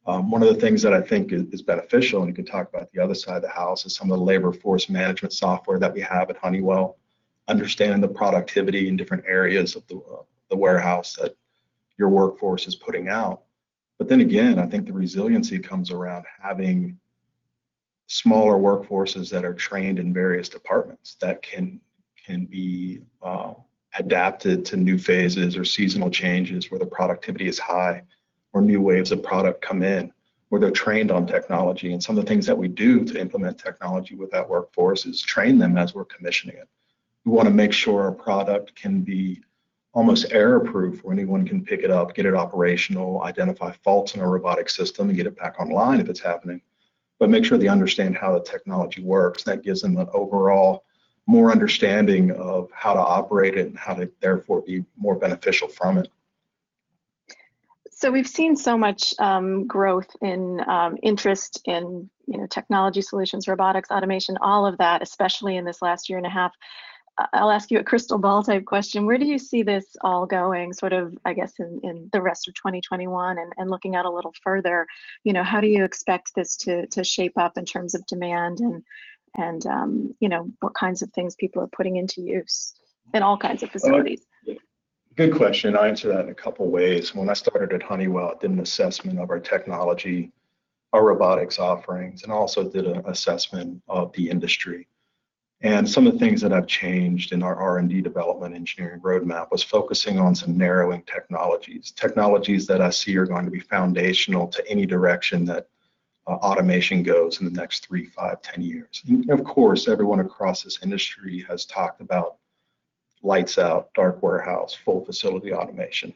Um, 0.06 0.30
one 0.30 0.44
of 0.44 0.50
the 0.50 0.60
things 0.60 0.82
that 0.82 0.94
I 0.94 1.02
think 1.02 1.32
is, 1.32 1.44
is, 1.52 1.62
beneficial, 1.62 2.22
and 2.22 2.30
you 2.30 2.36
can 2.36 2.46
talk 2.46 2.70
about 2.70 2.92
the 2.92 3.02
other 3.02 3.16
side 3.16 3.38
of 3.38 3.42
the 3.42 3.50
house, 3.50 3.86
is 3.86 3.96
some 3.96 4.12
of 4.12 4.20
the 4.20 4.24
labor 4.24 4.52
force 4.52 4.90
management 4.90 5.34
software 5.34 5.80
that 5.80 5.94
we 5.94 6.02
have 6.02 6.30
at 6.30 6.38
Honeywell, 6.38 6.98
understanding 7.48 8.02
the 8.02 8.08
productivity 8.08 8.90
in 8.90 8.98
different 8.98 9.24
areas 9.26 9.76
of 9.76 9.88
the, 9.88 9.96
uh, 9.96 10.24
the 10.50 10.58
warehouse 10.58 11.16
that 11.16 11.36
your 11.98 12.10
workforce 12.10 12.68
is 12.68 12.76
putting 12.76 13.08
out. 13.08 13.44
But 13.98 14.10
then 14.10 14.20
again, 14.20 14.60
I 14.60 14.66
think 14.66 14.86
the 14.86 14.94
resiliency 14.94 15.58
comes 15.60 15.90
around 15.90 16.26
having 16.42 17.00
smaller 18.08 18.56
workforces 18.56 19.30
that 19.30 19.46
are 19.46 19.54
trained 19.54 20.00
in 20.00 20.14
various 20.14 20.50
departments 20.50 21.16
that 21.22 21.42
can 21.42 21.80
can 22.24 22.46
be 22.46 23.02
uh, 23.22 23.54
adapted 23.98 24.66
to 24.66 24.78
new 24.78 24.98
phases 24.98 25.56
or 25.56 25.66
seasonal 25.66 26.10
changes 26.10 26.72
where 26.72 26.80
the 26.80 26.86
productivity 26.86 27.48
is 27.48 27.60
high 27.60 28.04
or 28.54 28.62
new 28.62 28.82
waves 28.82 29.12
of 29.12 29.22
product 29.22 29.62
come 29.62 29.84
in 29.84 30.12
where 30.50 30.60
they're 30.60 30.70
trained 30.70 31.10
on 31.10 31.26
technology. 31.26 31.94
And 31.94 32.04
some 32.04 32.16
of 32.16 32.24
the 32.24 32.30
things 32.30 32.46
that 32.46 32.56
we 32.56 32.68
do 32.68 33.04
to 33.06 33.20
implement 33.20 33.58
technology 33.58 34.14
with 34.14 34.30
that 34.30 34.48
workforce 34.48 35.08
is 35.08 35.20
train 35.20 35.58
them 35.58 35.80
as 35.80 35.96
we're 35.96 36.06
commissioning 36.06 36.58
it. 36.58 36.70
We 37.26 37.32
want 37.32 37.48
to 37.48 37.54
make 37.54 37.74
sure 37.74 38.04
our 38.04 38.12
product 38.12 38.76
can 38.76 39.02
be 39.02 39.42
almost 39.94 40.32
error 40.32 40.60
proof 40.60 41.04
where 41.04 41.12
anyone 41.12 41.48
can 41.48 41.66
pick 41.66 41.82
it 41.82 41.90
up, 41.90 42.14
get 42.14 42.28
it 42.28 42.36
operational, 42.36 43.24
identify 43.24 43.72
faults 43.84 44.14
in 44.14 44.22
a 44.22 44.28
robotic 44.28 44.70
system 44.70 45.10
and 45.10 45.18
get 45.18 45.26
it 45.26 45.36
back 45.36 45.60
online 45.60 46.00
if 46.00 46.08
it's 46.08 46.20
happening. 46.20 46.62
But 47.18 47.32
make 47.32 47.46
sure 47.46 47.58
they 47.58 47.68
understand 47.68 48.16
how 48.16 48.34
the 48.34 48.44
technology 48.44 49.02
works. 49.02 49.42
That 49.42 49.64
gives 49.64 49.82
them 49.82 49.98
an 49.98 50.08
overall 50.14 50.84
more 51.26 51.52
understanding 51.52 52.32
of 52.32 52.70
how 52.74 52.94
to 52.94 53.00
operate 53.00 53.58
it 53.58 53.68
and 53.68 53.78
how 53.78 53.94
to 53.94 54.12
therefore 54.20 54.62
be 54.62 54.84
more 54.98 55.16
beneficial 55.16 55.68
from 55.68 55.98
it. 55.98 56.10
So 57.92 58.12
we've 58.12 58.28
seen 58.28 58.58
so 58.58 58.78
much 58.78 59.14
um, 59.20 59.66
growth 59.66 60.10
in 60.22 60.60
um, 60.68 60.98
interest 61.02 61.62
in 61.66 62.10
you 62.28 62.38
know 62.38 62.48
technology 62.48 63.02
solutions, 63.02 63.48
robotics, 63.48 63.92
automation, 63.92 64.38
all 64.42 64.66
of 64.66 64.78
that, 64.80 65.02
especially 65.02 65.56
in 65.56 65.64
this 65.64 65.82
last 65.82 66.10
year 66.10 66.18
and 66.18 66.28
a 66.28 66.30
half. 66.30 66.52
I'll 67.32 67.52
ask 67.52 67.70
you 67.70 67.80
a 67.80 67.84
crystal 67.84 68.18
ball 68.18 68.44
type 68.44 68.66
question. 68.66 69.06
Where 69.06 69.20
do 69.20 69.26
you 69.26 69.38
see 69.38 69.62
this 69.62 69.86
all 70.02 70.26
going, 70.26 70.74
sort 70.74 70.94
of, 70.94 71.16
I 71.24 71.34
guess, 71.34 71.54
in, 71.60 71.80
in 71.84 72.10
the 72.12 72.22
rest 72.22 72.48
of 72.48 72.56
2021 72.56 73.38
and, 73.38 73.54
and 73.58 73.70
looking 73.70 73.96
out 73.96 74.06
a 74.06 74.10
little 74.10 74.34
further? 74.44 74.88
You 75.24 75.34
know, 75.34 75.44
how 75.44 75.62
do 75.62 75.68
you 75.68 75.84
expect 75.84 76.32
this 76.36 76.56
to, 76.58 76.88
to 76.88 77.04
shape 77.04 77.38
up 77.38 77.58
in 77.58 77.66
terms 77.66 77.94
of 77.94 78.06
demand 78.08 78.62
and 78.62 78.84
and 79.38 79.66
um, 79.66 80.16
you 80.20 80.30
know 80.30 80.50
what 80.60 80.74
kinds 80.74 81.02
of 81.02 81.12
things 81.12 81.36
people 81.36 81.62
are 81.62 81.68
putting 81.68 81.98
into 81.98 82.22
use 82.22 82.74
in 83.14 83.24
all 83.24 83.38
kinds 83.38 83.64
of 83.64 83.70
facilities. 83.70 84.26
Uh, 84.50 84.54
good 85.16 85.36
question. 85.36 85.76
I 85.76 85.88
answer 85.88 86.08
that 86.10 86.26
in 86.26 86.30
a 86.30 86.36
couple 86.36 86.70
ways. 86.70 87.14
When 87.14 87.30
I 87.30 87.34
started 87.34 87.74
at 87.74 87.84
Honeywell, 87.84 88.34
I 88.36 88.40
did 88.40 88.52
an 88.52 88.60
assessment 88.60 89.20
of 89.20 89.30
our 89.30 89.40
technology, 89.40 90.32
our 90.94 91.06
robotics 91.06 91.60
offerings, 91.60 92.24
and 92.24 92.32
also 92.32 92.70
did 92.70 92.86
an 92.86 93.04
assessment 93.06 93.82
of 93.88 94.12
the 94.14 94.30
industry. 94.30 94.88
And 95.62 95.90
some 95.90 96.06
of 96.08 96.14
the 96.14 96.20
things 96.20 96.42
that 96.42 96.52
I've 96.52 96.68
changed 96.68 97.32
in 97.32 97.42
our 97.42 97.56
R&D 97.56 98.02
development 98.02 98.54
engineering 98.54 99.00
roadmap 99.00 99.50
was 99.50 99.64
focusing 99.64 100.20
on 100.20 100.36
some 100.36 100.58
narrowing 100.58 101.04
technologies, 101.04 101.92
technologies 101.92 102.68
that 102.68 102.82
I 102.82 102.90
see 102.90 103.16
are 103.16 103.26
going 103.26 103.46
to 103.46 103.52
be 103.52 103.62
foundational 103.62 104.48
to 104.50 104.70
any 104.70 104.86
direction 104.86 105.46
that 105.46 105.68
uh, 106.28 106.32
automation 106.32 107.04
goes 107.04 107.40
in 107.40 107.46
the 107.46 107.60
next 107.60 107.86
three, 107.86 108.06
five, 108.06 108.42
ten 108.42 108.62
years. 108.62 109.04
And 109.08 109.30
of 109.30 109.44
course, 109.44 109.88
everyone 109.88 110.20
across 110.20 110.64
this 110.64 110.80
industry 110.82 111.46
has 111.50 111.66
talked 111.66 112.02
about 112.02 112.38
lights 113.22 113.58
out, 113.58 113.94
dark 113.94 114.22
warehouse, 114.22 114.74
full 114.74 115.04
facility 115.06 115.54
automation. 115.54 116.14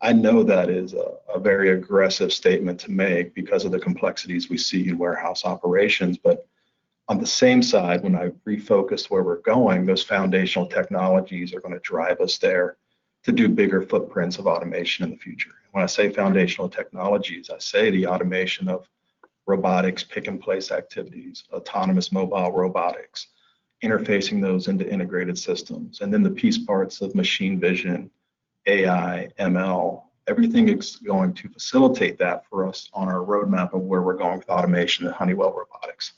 I 0.00 0.12
know 0.12 0.42
that 0.42 0.70
is 0.70 0.94
a, 0.94 1.12
a, 1.34 1.38
very 1.38 1.70
aggressive 1.70 2.32
statement 2.32 2.80
to 2.80 2.90
make 2.90 3.34
because 3.34 3.64
of 3.66 3.70
the 3.70 3.78
complexities 3.78 4.48
we 4.48 4.56
see 4.56 4.88
in 4.88 4.96
warehouse 4.96 5.44
operations, 5.44 6.16
but 6.16 6.46
on 7.08 7.18
the 7.18 7.26
same 7.26 7.62
side, 7.62 8.02
when 8.02 8.14
I 8.14 8.30
refocus 8.46 9.10
where 9.10 9.22
we're 9.22 9.42
going, 9.42 9.84
those 9.84 10.02
foundational 10.02 10.66
technologies 10.66 11.52
are 11.52 11.60
going 11.60 11.74
to 11.74 11.80
drive 11.80 12.20
us 12.20 12.38
there 12.38 12.76
to 13.24 13.32
do 13.32 13.48
bigger 13.48 13.82
footprints 13.82 14.38
of 14.38 14.46
automation 14.46 15.04
in 15.04 15.10
the 15.10 15.16
future. 15.16 15.50
When 15.72 15.82
I 15.84 15.86
say 15.86 16.10
foundational 16.10 16.68
technologies, 16.68 17.50
I 17.50 17.58
say 17.58 17.90
the 17.90 18.06
automation 18.06 18.68
of 18.68 18.88
robotics, 19.50 20.02
pick 20.04 20.26
and 20.28 20.40
place 20.40 20.70
activities, 20.70 21.44
autonomous 21.52 22.12
mobile 22.12 22.52
robotics, 22.52 23.28
interfacing 23.84 24.40
those 24.40 24.68
into 24.68 24.88
integrated 24.88 25.38
systems, 25.38 26.00
and 26.00 26.12
then 26.12 26.22
the 26.22 26.30
piece 26.30 26.58
parts 26.58 27.00
of 27.00 27.14
machine 27.14 27.58
vision, 27.58 28.10
AI, 28.66 29.28
ML, 29.38 30.02
everything 30.26 30.68
is 30.68 30.96
going 30.96 31.34
to 31.34 31.48
facilitate 31.48 32.18
that 32.18 32.46
for 32.48 32.66
us 32.66 32.88
on 32.92 33.08
our 33.08 33.24
roadmap 33.24 33.74
of 33.74 33.82
where 33.82 34.02
we're 34.02 34.16
going 34.16 34.38
with 34.38 34.48
automation 34.48 35.06
at 35.06 35.14
Honeywell 35.14 35.52
Robotics. 35.52 36.12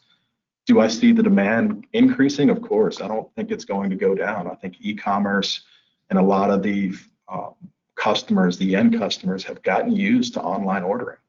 Do 0.67 0.81
I 0.81 0.89
see 0.89 1.13
the 1.13 1.23
demand 1.23 1.87
increasing? 1.93 2.51
Of 2.51 2.63
course. 2.63 3.01
I 3.01 3.09
don't 3.09 3.33
think 3.35 3.51
it's 3.51 3.65
going 3.65 3.91
to 3.91 3.97
go 3.97 4.15
down. 4.15 4.49
I 4.49 4.55
think 4.55 4.77
e-commerce 4.81 5.63
and 6.11 6.19
a 6.19 6.23
lot 6.23 6.51
of 6.51 6.63
the 6.63 6.93
um, 7.29 7.55
customers, 7.95 8.59
the 8.59 8.77
end 8.77 8.99
customers, 8.99 9.45
have 9.45 9.63
gotten 9.63 9.93
used 9.93 10.35
to 10.35 10.43
online 10.43 10.83
ordering. 10.83 11.22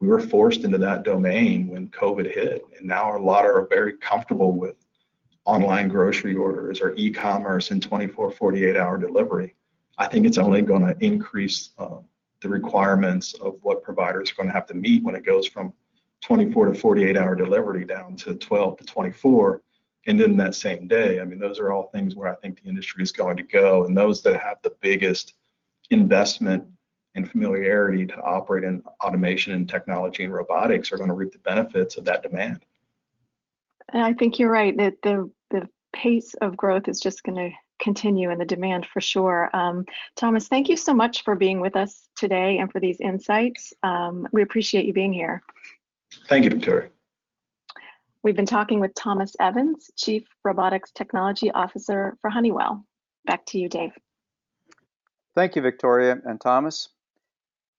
We 0.00 0.08
were 0.08 0.20
forced 0.20 0.64
into 0.64 0.78
that 0.78 1.02
domain 1.02 1.68
when 1.68 1.88
COVID 1.88 2.32
hit, 2.32 2.62
and 2.76 2.86
now 2.86 3.16
a 3.16 3.18
lot 3.18 3.44
are 3.44 3.66
very 3.68 3.96
comfortable 3.96 4.52
with 4.52 4.76
online 5.44 5.88
grocery 5.88 6.36
orders 6.36 6.80
or 6.80 6.94
e-commerce 6.96 7.70
and 7.70 7.82
24, 7.82 8.30
48 8.30 8.76
hour 8.76 8.98
delivery. 8.98 9.54
I 9.96 10.06
think 10.06 10.26
it's 10.26 10.38
only 10.38 10.62
going 10.62 10.86
to 10.86 10.96
increase 11.04 11.70
uh, 11.78 11.98
the 12.40 12.48
requirements 12.48 13.34
of 13.34 13.56
what 13.62 13.82
providers 13.82 14.30
are 14.30 14.34
going 14.36 14.48
to 14.48 14.52
have 14.52 14.66
to 14.66 14.74
meet 14.74 15.02
when 15.02 15.14
it 15.14 15.24
goes 15.24 15.48
from 15.48 15.72
24 16.22 16.72
to 16.72 16.78
48 16.78 17.16
hour 17.16 17.34
delivery 17.34 17.84
down 17.84 18.16
to 18.16 18.34
12 18.34 18.78
to 18.78 18.84
24 18.84 19.62
and 20.06 20.18
then 20.18 20.36
that 20.36 20.54
same 20.54 20.86
day. 20.86 21.20
I 21.20 21.24
mean 21.24 21.38
those 21.38 21.58
are 21.58 21.72
all 21.72 21.90
things 21.90 22.14
where 22.14 22.32
i 22.32 22.34
think 22.36 22.62
the 22.62 22.68
industry 22.68 23.02
is 23.02 23.12
going 23.12 23.36
to 23.36 23.42
go. 23.42 23.84
And 23.84 23.96
those 23.96 24.22
that 24.22 24.40
have 24.40 24.58
the 24.62 24.74
biggest 24.80 25.34
investment 25.90 26.64
and 27.14 27.30
familiarity 27.30 28.06
to 28.06 28.20
operate 28.22 28.64
in 28.64 28.82
automation 29.04 29.52
and 29.52 29.68
technology 29.68 30.24
and 30.24 30.32
robotics 30.32 30.92
are 30.92 30.96
going 30.96 31.08
to 31.08 31.14
reap 31.14 31.32
the 31.32 31.38
benefits 31.38 31.96
of 31.96 32.04
that 32.04 32.22
demand 32.22 32.64
and 33.92 34.02
i 34.02 34.12
think 34.12 34.38
you're 34.38 34.50
right 34.50 34.76
that 34.76 34.94
the 35.02 35.30
the 35.50 35.68
pace 35.92 36.34
of 36.42 36.56
growth 36.56 36.88
is 36.88 37.00
just 37.00 37.22
going 37.22 37.36
to 37.36 37.56
continue 37.78 38.30
and 38.30 38.40
the 38.40 38.44
demand 38.44 38.86
for 38.86 39.00
sure. 39.00 39.50
Um, 39.52 39.84
Thomas, 40.16 40.48
thank 40.48 40.68
you 40.68 40.76
so 40.76 40.92
much 40.92 41.24
for 41.24 41.34
being 41.34 41.60
with 41.60 41.76
us 41.76 42.08
today 42.16 42.58
and 42.58 42.70
for 42.70 42.80
these 42.80 43.00
insights. 43.00 43.72
Um, 43.82 44.28
we 44.32 44.42
appreciate 44.42 44.84
you 44.84 44.92
being 44.92 45.12
here. 45.12 45.42
Thank 46.28 46.44
you, 46.44 46.50
Victoria. 46.50 46.90
We've 48.22 48.36
been 48.36 48.46
talking 48.46 48.80
with 48.80 48.94
Thomas 48.94 49.34
Evans, 49.40 49.90
Chief 49.96 50.24
Robotics 50.44 50.90
Technology 50.90 51.50
Officer 51.50 52.16
for 52.20 52.30
Honeywell. 52.30 52.84
Back 53.24 53.46
to 53.46 53.58
you, 53.58 53.68
Dave. 53.68 53.92
Thank 55.34 55.54
you, 55.54 55.62
Victoria 55.62 56.20
and 56.24 56.40
Thomas. 56.40 56.88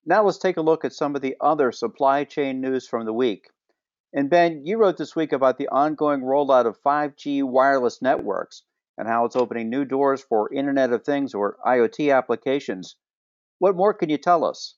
Now 0.06 0.24
let's 0.24 0.38
take 0.38 0.56
a 0.56 0.62
look 0.62 0.84
at 0.84 0.94
some 0.94 1.14
of 1.14 1.20
the 1.20 1.36
other 1.40 1.70
supply 1.72 2.24
chain 2.24 2.60
news 2.60 2.88
from 2.88 3.04
the 3.04 3.12
week. 3.12 3.50
And 4.14 4.30
Ben, 4.30 4.64
you 4.64 4.78
wrote 4.78 4.96
this 4.96 5.14
week 5.14 5.30
about 5.30 5.58
the 5.58 5.68
ongoing 5.68 6.22
rollout 6.22 6.66
of 6.66 6.80
5G 6.82 7.42
wireless 7.44 8.00
networks 8.00 8.62
and 8.96 9.06
how 9.06 9.26
it's 9.26 9.36
opening 9.36 9.68
new 9.68 9.84
doors 9.84 10.22
for 10.22 10.52
Internet 10.52 10.92
of 10.92 11.04
Things 11.04 11.34
or 11.34 11.58
IoT 11.66 12.16
applications. 12.16 12.96
What 13.58 13.76
more 13.76 13.92
can 13.92 14.08
you 14.08 14.16
tell 14.16 14.42
us? 14.42 14.74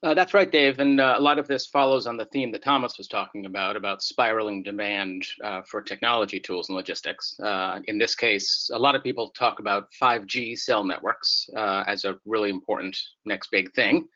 Uh, 0.00 0.14
that's 0.14 0.32
right, 0.32 0.52
Dave. 0.52 0.78
And 0.78 1.00
uh, 1.00 1.16
a 1.18 1.20
lot 1.20 1.40
of 1.40 1.48
this 1.48 1.66
follows 1.66 2.06
on 2.06 2.16
the 2.16 2.26
theme 2.26 2.52
that 2.52 2.62
Thomas 2.62 2.96
was 2.98 3.08
talking 3.08 3.46
about, 3.46 3.76
about 3.76 4.00
spiraling 4.00 4.62
demand 4.62 5.26
uh, 5.42 5.62
for 5.62 5.82
technology 5.82 6.38
tools 6.38 6.68
and 6.68 6.76
logistics. 6.76 7.38
Uh, 7.40 7.80
in 7.86 7.98
this 7.98 8.14
case, 8.14 8.70
a 8.72 8.78
lot 8.78 8.94
of 8.94 9.02
people 9.02 9.30
talk 9.30 9.58
about 9.58 9.88
5G 10.00 10.56
cell 10.56 10.84
networks 10.84 11.50
uh, 11.56 11.82
as 11.88 12.04
a 12.04 12.16
really 12.24 12.50
important 12.50 12.96
next 13.24 13.50
big 13.50 13.72
thing, 13.74 14.06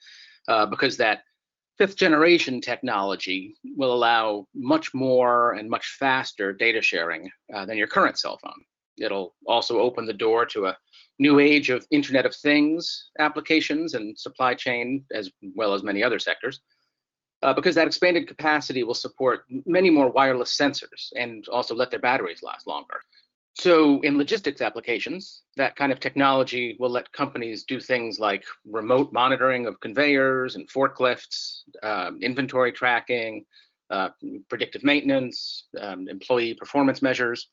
uh, 0.46 0.66
because 0.66 0.96
that 0.98 1.22
fifth 1.78 1.96
generation 1.96 2.60
technology 2.60 3.56
will 3.76 3.92
allow 3.92 4.46
much 4.54 4.94
more 4.94 5.54
and 5.54 5.68
much 5.68 5.96
faster 5.98 6.52
data 6.52 6.80
sharing 6.80 7.28
than 7.66 7.76
your 7.76 7.88
current 7.88 8.18
cell 8.18 8.38
phone. 8.38 8.62
It'll 8.98 9.34
also 9.46 9.80
open 9.80 10.06
the 10.06 10.12
door 10.12 10.44
to 10.46 10.66
a 10.66 10.76
new 11.18 11.38
age 11.38 11.70
of 11.70 11.86
Internet 11.90 12.26
of 12.26 12.34
Things 12.34 13.10
applications 13.18 13.94
and 13.94 14.18
supply 14.18 14.54
chain, 14.54 15.04
as 15.12 15.30
well 15.54 15.74
as 15.74 15.82
many 15.82 16.02
other 16.02 16.18
sectors, 16.18 16.60
uh, 17.42 17.52
because 17.52 17.74
that 17.74 17.86
expanded 17.86 18.28
capacity 18.28 18.82
will 18.82 18.94
support 18.94 19.44
many 19.66 19.90
more 19.90 20.10
wireless 20.10 20.56
sensors 20.56 21.12
and 21.16 21.48
also 21.48 21.74
let 21.74 21.90
their 21.90 22.00
batteries 22.00 22.42
last 22.42 22.66
longer. 22.66 23.00
So, 23.54 24.00
in 24.00 24.16
logistics 24.16 24.62
applications, 24.62 25.42
that 25.56 25.76
kind 25.76 25.92
of 25.92 26.00
technology 26.00 26.74
will 26.78 26.88
let 26.88 27.12
companies 27.12 27.64
do 27.64 27.80
things 27.80 28.18
like 28.18 28.44
remote 28.64 29.12
monitoring 29.12 29.66
of 29.66 29.78
conveyors 29.80 30.56
and 30.56 30.66
forklifts, 30.70 31.60
um, 31.82 32.18
inventory 32.22 32.72
tracking, 32.72 33.44
uh, 33.90 34.08
predictive 34.48 34.82
maintenance, 34.84 35.66
um, 35.78 36.08
employee 36.08 36.54
performance 36.54 37.02
measures. 37.02 37.50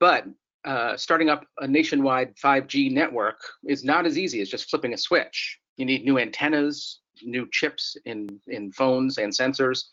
But 0.00 0.26
uh, 0.64 0.96
starting 0.96 1.28
up 1.28 1.44
a 1.58 1.66
nationwide 1.66 2.36
5G 2.36 2.92
network 2.92 3.40
is 3.66 3.84
not 3.84 4.06
as 4.06 4.18
easy 4.18 4.40
as 4.40 4.48
just 4.48 4.70
flipping 4.70 4.94
a 4.94 4.98
switch. 4.98 5.58
You 5.76 5.86
need 5.86 6.04
new 6.04 6.18
antennas, 6.18 7.00
new 7.22 7.48
chips 7.50 7.96
in, 8.04 8.28
in 8.46 8.72
phones 8.72 9.18
and 9.18 9.32
sensors, 9.32 9.84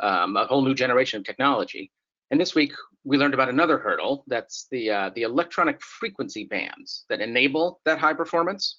um, 0.00 0.36
a 0.36 0.46
whole 0.46 0.62
new 0.62 0.74
generation 0.74 1.18
of 1.18 1.24
technology. 1.24 1.90
And 2.30 2.40
this 2.40 2.54
week, 2.54 2.72
we 3.04 3.18
learned 3.18 3.34
about 3.34 3.48
another 3.48 3.78
hurdle 3.78 4.24
that's 4.26 4.66
the, 4.70 4.90
uh, 4.90 5.10
the 5.14 5.22
electronic 5.22 5.82
frequency 5.82 6.44
bands 6.44 7.04
that 7.08 7.20
enable 7.20 7.80
that 7.84 7.98
high 7.98 8.14
performance. 8.14 8.78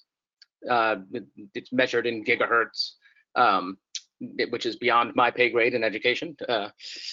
Uh, 0.68 0.96
it's 1.54 1.72
measured 1.72 2.06
in 2.06 2.24
gigahertz, 2.24 2.92
um, 3.34 3.76
which 4.50 4.66
is 4.66 4.76
beyond 4.76 5.14
my 5.14 5.30
pay 5.30 5.50
grade 5.50 5.74
in 5.74 5.84
education. 5.84 6.36
Uh, 6.48 6.68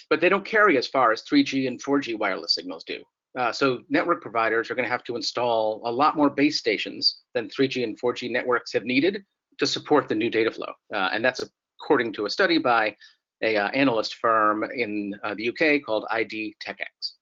but 0.09 0.21
they 0.21 0.29
don't 0.29 0.45
carry 0.45 0.77
as 0.77 0.87
far 0.87 1.11
as 1.11 1.23
3G 1.23 1.67
and 1.67 1.83
4G 1.83 2.17
wireless 2.17 2.55
signals 2.55 2.83
do. 2.83 3.03
Uh, 3.37 3.51
so 3.51 3.79
network 3.89 4.21
providers 4.21 4.69
are 4.69 4.75
going 4.75 4.85
to 4.85 4.91
have 4.91 5.03
to 5.03 5.15
install 5.15 5.81
a 5.85 5.91
lot 5.91 6.15
more 6.15 6.29
base 6.29 6.59
stations 6.59 7.21
than 7.33 7.49
3G 7.49 7.83
and 7.83 7.99
4G 7.99 8.29
networks 8.29 8.71
have 8.73 8.83
needed 8.83 9.23
to 9.57 9.65
support 9.65 10.07
the 10.07 10.15
new 10.15 10.29
data 10.29 10.51
flow. 10.51 10.71
Uh, 10.93 11.09
and 11.11 11.25
that's 11.25 11.43
according 11.81 12.13
to 12.13 12.25
a 12.25 12.29
study 12.29 12.57
by 12.57 12.95
a 13.41 13.57
uh, 13.57 13.67
analyst 13.69 14.15
firm 14.15 14.63
in 14.63 15.13
uh, 15.23 15.33
the 15.35 15.49
UK 15.49 15.83
called 15.83 16.05
ID 16.11 16.55
TechX. 16.65 17.13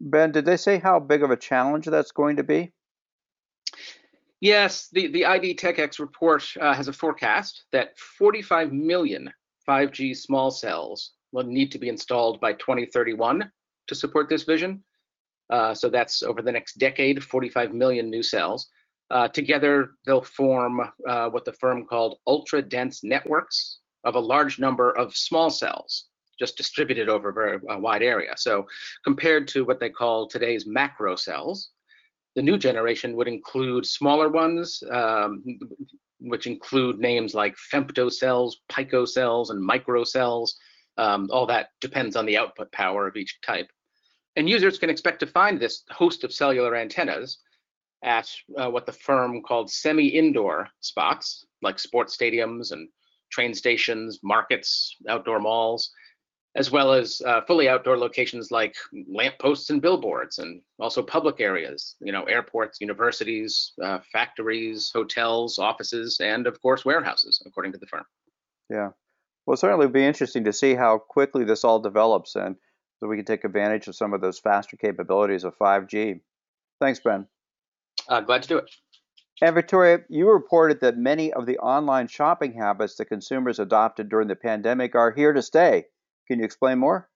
Ben, 0.00 0.32
did 0.32 0.46
they 0.46 0.56
say 0.56 0.78
how 0.78 0.98
big 0.98 1.22
of 1.22 1.30
a 1.30 1.36
challenge 1.36 1.86
that's 1.86 2.10
going 2.10 2.36
to 2.36 2.42
be? 2.42 2.72
Yes, 4.40 4.88
the, 4.92 5.08
the 5.08 5.22
IDTechEx 5.22 5.98
report 5.98 6.44
uh, 6.58 6.72
has 6.72 6.88
a 6.88 6.94
forecast 6.94 7.64
that 7.72 7.98
45 7.98 8.72
million 8.72 9.30
5G 9.68 10.16
small 10.16 10.50
cells 10.50 11.12
will 11.32 11.44
need 11.44 11.70
to 11.72 11.78
be 11.78 11.90
installed 11.90 12.40
by 12.40 12.54
2031 12.54 13.50
to 13.88 13.94
support 13.94 14.30
this 14.30 14.44
vision. 14.44 14.82
Uh, 15.50 15.74
so 15.74 15.88
that's 15.88 16.22
over 16.22 16.42
the 16.42 16.52
next 16.52 16.78
decade, 16.78 17.22
45 17.22 17.74
million 17.74 18.08
new 18.08 18.22
cells. 18.22 18.68
Uh, 19.10 19.26
together, 19.26 19.90
they'll 20.06 20.22
form 20.22 20.80
uh, 21.08 21.28
what 21.28 21.44
the 21.44 21.52
firm 21.54 21.84
called 21.84 22.18
ultra 22.26 22.62
dense 22.62 23.02
networks 23.02 23.80
of 24.04 24.14
a 24.14 24.20
large 24.20 24.58
number 24.60 24.96
of 24.96 25.16
small 25.16 25.50
cells, 25.50 26.06
just 26.38 26.56
distributed 26.56 27.08
over 27.08 27.30
a 27.30 27.32
very 27.32 27.58
wide 27.80 28.02
area. 28.02 28.32
So, 28.36 28.66
compared 29.04 29.48
to 29.48 29.64
what 29.64 29.80
they 29.80 29.90
call 29.90 30.28
today's 30.28 30.64
macro 30.66 31.16
cells, 31.16 31.70
the 32.36 32.42
new 32.42 32.56
generation 32.56 33.16
would 33.16 33.26
include 33.26 33.84
smaller 33.84 34.28
ones, 34.28 34.80
um, 34.92 35.42
which 36.20 36.46
include 36.46 37.00
names 37.00 37.34
like 37.34 37.56
femtocells, 37.72 38.54
picocells, 38.70 39.50
and 39.50 39.68
microcells, 39.68 40.52
Um, 40.96 41.28
all 41.32 41.46
that 41.46 41.70
depends 41.80 42.14
on 42.14 42.26
the 42.26 42.36
output 42.36 42.70
power 42.72 43.08
of 43.08 43.16
each 43.16 43.40
type. 43.42 43.70
And 44.36 44.48
users 44.48 44.78
can 44.78 44.90
expect 44.90 45.20
to 45.20 45.26
find 45.26 45.58
this 45.58 45.82
host 45.90 46.24
of 46.24 46.32
cellular 46.32 46.76
antennas 46.76 47.38
at 48.02 48.30
uh, 48.56 48.70
what 48.70 48.86
the 48.86 48.92
firm 48.92 49.42
called 49.42 49.70
semi-indoor 49.70 50.68
spots, 50.80 51.44
like 51.62 51.78
sports 51.78 52.16
stadiums 52.16 52.72
and 52.72 52.88
train 53.30 53.54
stations, 53.54 54.20
markets, 54.22 54.96
outdoor 55.08 55.40
malls, 55.40 55.90
as 56.56 56.70
well 56.70 56.92
as 56.92 57.20
uh, 57.26 57.42
fully 57.42 57.68
outdoor 57.68 57.96
locations 57.96 58.50
like 58.50 58.74
lampposts 59.08 59.70
and 59.70 59.80
billboards, 59.80 60.38
and 60.38 60.60
also 60.80 61.02
public 61.02 61.40
areas, 61.40 61.94
you 62.00 62.10
know, 62.10 62.24
airports, 62.24 62.80
universities, 62.80 63.72
uh, 63.82 64.00
factories, 64.12 64.90
hotels, 64.92 65.58
offices, 65.58 66.18
and 66.20 66.46
of 66.46 66.60
course 66.60 66.84
warehouses, 66.84 67.40
according 67.46 67.72
to 67.72 67.78
the 67.78 67.86
firm. 67.86 68.04
Yeah. 68.68 68.90
Well, 69.46 69.56
certainly 69.56 69.86
be 69.88 70.04
interesting 70.04 70.44
to 70.44 70.52
see 70.52 70.74
how 70.74 70.98
quickly 70.98 71.44
this 71.44 71.64
all 71.64 71.78
develops 71.78 72.34
and 72.34 72.56
so 73.00 73.08
we 73.08 73.16
can 73.16 73.24
take 73.24 73.44
advantage 73.44 73.88
of 73.88 73.96
some 73.96 74.12
of 74.12 74.20
those 74.20 74.38
faster 74.38 74.76
capabilities 74.76 75.44
of 75.44 75.56
5G. 75.58 76.20
Thanks, 76.80 77.00
Ben. 77.00 77.26
Uh, 78.08 78.20
glad 78.20 78.42
to 78.42 78.48
do 78.48 78.58
it. 78.58 78.70
And 79.42 79.54
Victoria, 79.54 80.00
you 80.08 80.30
reported 80.30 80.80
that 80.80 80.98
many 80.98 81.32
of 81.32 81.46
the 81.46 81.58
online 81.58 82.08
shopping 82.08 82.52
habits 82.52 82.96
that 82.96 83.06
consumers 83.06 83.58
adopted 83.58 84.08
during 84.08 84.28
the 84.28 84.36
pandemic 84.36 84.94
are 84.94 85.12
here 85.12 85.32
to 85.32 85.42
stay. 85.42 85.86
Can 86.28 86.38
you 86.38 86.44
explain 86.44 86.78
more? 86.78 87.09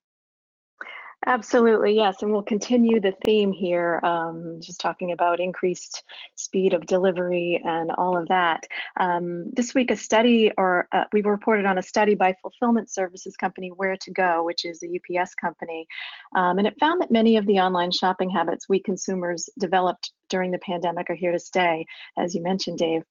Absolutely, 1.27 1.95
yes. 1.95 2.23
And 2.23 2.31
we'll 2.33 2.43
continue 2.43 3.01
the 3.01 3.15
theme 3.25 3.51
here, 3.51 3.99
um, 4.03 4.59
just 4.61 4.79
talking 4.81 5.13
about 5.13 5.41
increased 5.41 6.03
speed 6.35 6.75
of 6.75 6.85
delivery 6.87 7.63
and 7.65 7.91
all 7.93 8.17
of 8.17 8.29
that. 8.29 8.65
Um, 8.99 9.51
this 9.53 9.75
week, 9.75 9.91
a 9.91 9.97
study, 9.97 10.53
or 10.59 10.87
uh, 10.93 11.05
we 11.13 11.23
reported 11.23 11.65
on 11.65 11.79
a 11.79 11.83
study 11.83 12.15
by 12.15 12.35
fulfillment 12.43 12.91
services 12.91 13.37
company 13.37 13.71
Ware2Go, 13.71 14.45
which 14.45 14.67
is 14.67 14.83
a 14.83 15.21
UPS 15.21 15.35
company. 15.35 15.87
Um, 16.37 16.59
and 16.59 16.67
it 16.67 16.79
found 16.79 17.01
that 17.01 17.11
many 17.11 17.39
of 17.39 17.47
the 17.47 17.59
online 17.59 17.91
shopping 17.91 18.29
habits 18.29 18.69
we 18.69 18.81
consumers 18.81 19.49
developed 19.59 20.13
during 20.29 20.51
the 20.51 20.59
pandemic 20.59 21.09
are 21.09 21.15
here 21.15 21.33
to 21.33 21.39
stay, 21.39 21.87
as 22.19 22.35
you 22.35 22.43
mentioned, 22.43 22.79
Dave. 22.79 23.03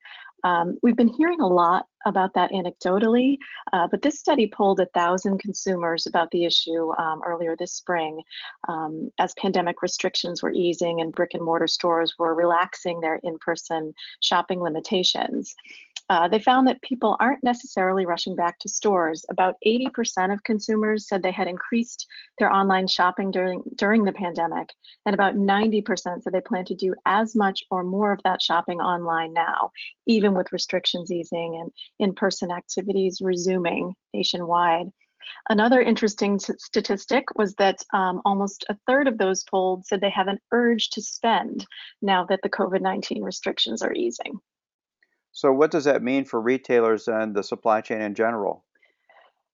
Um, 0.44 0.78
we've 0.84 0.96
been 0.96 1.08
hearing 1.08 1.40
a 1.40 1.48
lot 1.48 1.86
about 2.06 2.34
that 2.34 2.52
anecdotally, 2.52 3.38
uh, 3.72 3.88
but 3.90 4.02
this 4.02 4.20
study 4.20 4.48
polled 4.48 4.80
a 4.80 4.86
thousand 4.88 5.40
consumers 5.40 6.06
about 6.06 6.30
the 6.32 6.46
issue 6.46 6.92
um, 6.98 7.22
earlier 7.26 7.56
this 7.56 7.74
spring 7.74 8.22
um, 8.68 9.10
as 9.20 9.34
pandemic 9.36 9.82
restrictions 9.82 10.44
were 10.44 10.52
easing 10.52 11.02
and 11.02 11.14
brick 11.14 11.34
and 11.34 11.44
mortar 11.44 11.68
stores 11.68 12.16
were 12.20 12.36
relaxing 12.36 13.00
their 13.00 13.20
in-person 13.24 13.94
shopping 14.22 14.62
limitations. 14.62 15.56
Uh, 16.14 16.28
they 16.28 16.38
found 16.38 16.68
that 16.68 16.80
people 16.84 17.18
aren't 17.20 17.44
necessarily 17.44 18.06
rushing 18.06 18.36
back 18.36 18.60
to 18.60 18.70
stores. 18.70 19.26
About 19.32 19.56
80% 19.66 20.32
of 20.32 20.44
consumers 20.44 21.08
said 21.08 21.24
they 21.24 21.32
had 21.32 21.48
increased 21.48 22.06
their 22.38 22.54
online 22.54 22.88
shopping 22.88 23.32
during, 23.32 23.64
during 23.78 24.04
the 24.04 24.12
pandemic, 24.12 24.70
and 25.08 25.16
about 25.16 25.34
90% 25.34 26.22
said 26.22 26.32
they 26.32 26.40
plan 26.42 26.66
to 26.66 26.76
do 26.76 26.94
as 27.08 27.36
much 27.36 27.64
or 27.72 27.84
more 27.84 28.12
of 28.12 28.22
that 28.26 28.44
shopping 28.44 28.80
online 28.80 29.34
now, 29.34 29.72
even 30.06 30.36
with 30.36 30.54
restrictions 30.54 31.12
easing 31.12 31.60
and 31.60 31.72
in-person 31.98 32.52
activities 32.52 33.18
resuming 33.20 33.96
nationwide. 34.14 34.92
Another 35.50 35.82
interesting 35.82 36.38
statistic 36.38 37.24
was 37.36 37.56
that 37.56 37.80
um, 37.92 38.22
almost 38.24 38.66
a 38.70 38.78
third 38.86 39.08
of 39.08 39.18
those 39.18 39.44
polled 39.50 39.88
said 39.88 40.00
they 40.00 40.12
have 40.12 40.28
an 40.28 40.38
urge 40.52 40.92
to 40.92 41.02
spend 41.02 41.66
now 42.04 42.24
that 42.26 42.42
the 42.44 42.52
COVID 42.52 42.82
19 42.82 43.24
restrictions 43.24 43.82
are 43.82 43.94
easing. 43.94 44.40
So, 45.34 45.52
what 45.52 45.72
does 45.72 45.84
that 45.86 46.04
mean 46.04 46.26
for 46.26 46.40
retailers 46.40 47.08
and 47.08 47.36
the 47.36 47.44
supply 47.44 47.82
chain 47.82 48.02
in 48.02 48.14
general? 48.14 48.64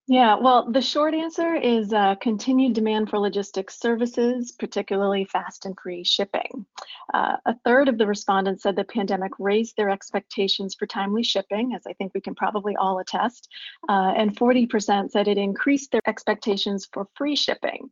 Yeah, 0.06 0.34
well, 0.34 0.70
the 0.70 0.82
short 0.82 1.14
answer 1.14 1.54
is 1.54 1.92
uh, 1.92 2.16
continued 2.16 2.74
demand 2.74 3.08
for 3.08 3.18
logistics 3.18 3.78
services, 3.78 4.50
particularly 4.50 5.24
fast 5.24 5.66
and 5.66 5.78
free 5.80 6.02
shipping. 6.02 6.66
Uh, 7.14 7.36
a 7.46 7.54
third 7.64 7.88
of 7.88 7.96
the 7.96 8.08
respondents 8.08 8.64
said 8.64 8.74
the 8.74 8.82
pandemic 8.82 9.30
raised 9.38 9.76
their 9.76 9.88
expectations 9.88 10.74
for 10.74 10.86
timely 10.86 11.22
shipping, 11.22 11.74
as 11.74 11.86
I 11.86 11.92
think 11.92 12.12
we 12.12 12.20
can 12.20 12.34
probably 12.34 12.74
all 12.74 12.98
attest, 12.98 13.48
uh, 13.88 14.12
and 14.16 14.36
40% 14.36 15.12
said 15.12 15.28
it 15.28 15.38
increased 15.38 15.92
their 15.92 16.02
expectations 16.06 16.88
for 16.92 17.06
free 17.14 17.36
shipping. 17.36 17.88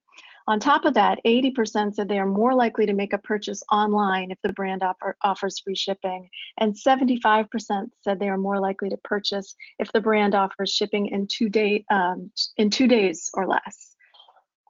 On 0.48 0.58
top 0.58 0.86
of 0.86 0.94
that, 0.94 1.18
80% 1.26 1.94
said 1.94 2.08
they 2.08 2.18
are 2.18 2.24
more 2.24 2.54
likely 2.54 2.86
to 2.86 2.94
make 2.94 3.12
a 3.12 3.18
purchase 3.18 3.62
online 3.70 4.30
if 4.30 4.38
the 4.42 4.54
brand 4.54 4.82
offer, 4.82 5.14
offers 5.20 5.58
free 5.58 5.76
shipping, 5.76 6.26
and 6.56 6.74
75% 6.74 7.90
said 8.02 8.18
they 8.18 8.30
are 8.30 8.38
more 8.38 8.58
likely 8.58 8.88
to 8.88 8.96
purchase 9.04 9.54
if 9.78 9.92
the 9.92 10.00
brand 10.00 10.34
offers 10.34 10.72
shipping 10.72 11.08
in 11.08 11.26
two 11.30 11.50
day 11.50 11.84
um, 11.90 12.30
in 12.56 12.70
two 12.70 12.88
days 12.88 13.28
or 13.34 13.46
less. 13.46 13.94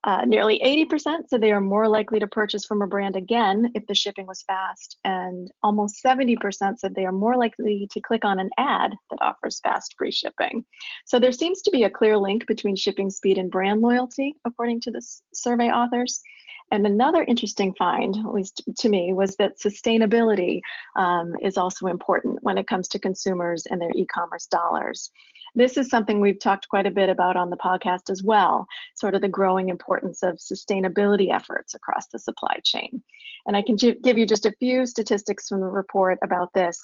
Uh, 0.09 0.25
nearly 0.25 0.59
80% 0.65 1.29
said 1.29 1.43
they 1.43 1.53
are 1.53 1.61
more 1.61 1.87
likely 1.87 2.19
to 2.19 2.27
purchase 2.27 2.65
from 2.65 2.81
a 2.81 2.87
brand 2.87 3.15
again 3.15 3.71
if 3.75 3.87
the 3.87 3.95
shipping 3.95 4.27
was 4.27 4.41
fast, 4.41 4.97
and 5.05 5.53
almost 5.63 6.03
70% 6.03 6.79
said 6.79 6.95
they 6.95 7.05
are 7.05 7.13
more 7.13 7.37
likely 7.37 7.87
to 7.91 8.01
click 8.01 8.25
on 8.25 8.41
an 8.41 8.49
ad 8.57 8.95
that 9.11 9.19
offers 9.21 9.61
fast 9.61 9.95
free 9.99 10.11
shipping. 10.11 10.65
So 11.05 11.21
there 11.21 11.31
seems 11.31 11.61
to 11.61 11.71
be 11.71 11.85
a 11.85 11.91
clear 11.91 12.17
link 12.17 12.47
between 12.47 12.75
shipping 12.75 13.11
speed 13.11 13.37
and 13.37 13.51
brand 13.51 13.83
loyalty, 13.83 14.35
according 14.47 14.81
to 14.83 14.91
the 14.91 15.07
survey 15.35 15.69
authors. 15.69 16.23
And 16.71 16.87
another 16.87 17.23
interesting 17.23 17.75
find, 17.79 18.17
at 18.17 18.33
least 18.33 18.63
to 18.79 18.89
me, 18.89 19.13
was 19.13 19.37
that 19.37 19.59
sustainability 19.59 20.63
um, 20.97 21.35
is 21.43 21.59
also 21.59 21.87
important 21.87 22.39
when 22.43 22.57
it 22.57 22.67
comes 22.67 22.89
to 22.89 22.99
consumers 22.99 23.67
and 23.67 23.79
their 23.79 23.93
e 23.95 24.07
commerce 24.07 24.47
dollars. 24.47 25.11
This 25.55 25.77
is 25.77 25.89
something 25.89 26.21
we've 26.21 26.39
talked 26.39 26.69
quite 26.69 26.87
a 26.87 26.91
bit 26.91 27.09
about 27.09 27.37
on 27.37 27.51
the 27.51 27.57
podcast 27.57 28.11
as 28.11 28.23
well, 28.23 28.67
sort 28.95 29.15
of 29.15 29.23
the 29.23 29.29
growing 29.29 29.69
importance 29.69 30.23
of 30.23 30.37
sustainability 30.37 31.33
efforts 31.33 31.75
across 31.75 32.07
the 32.09 32.19
supply 32.19 32.61
chain. 32.65 33.03
And 33.47 33.57
I 33.57 33.63
can 33.63 33.77
give 33.77 34.19
you 34.19 34.27
just 34.27 34.47
a 34.47 34.55
few 34.59 34.87
statistics 34.87 35.49
from 35.49 35.61
the 35.61 35.67
report 35.67 36.19
about 36.23 36.53
this. 36.53 36.79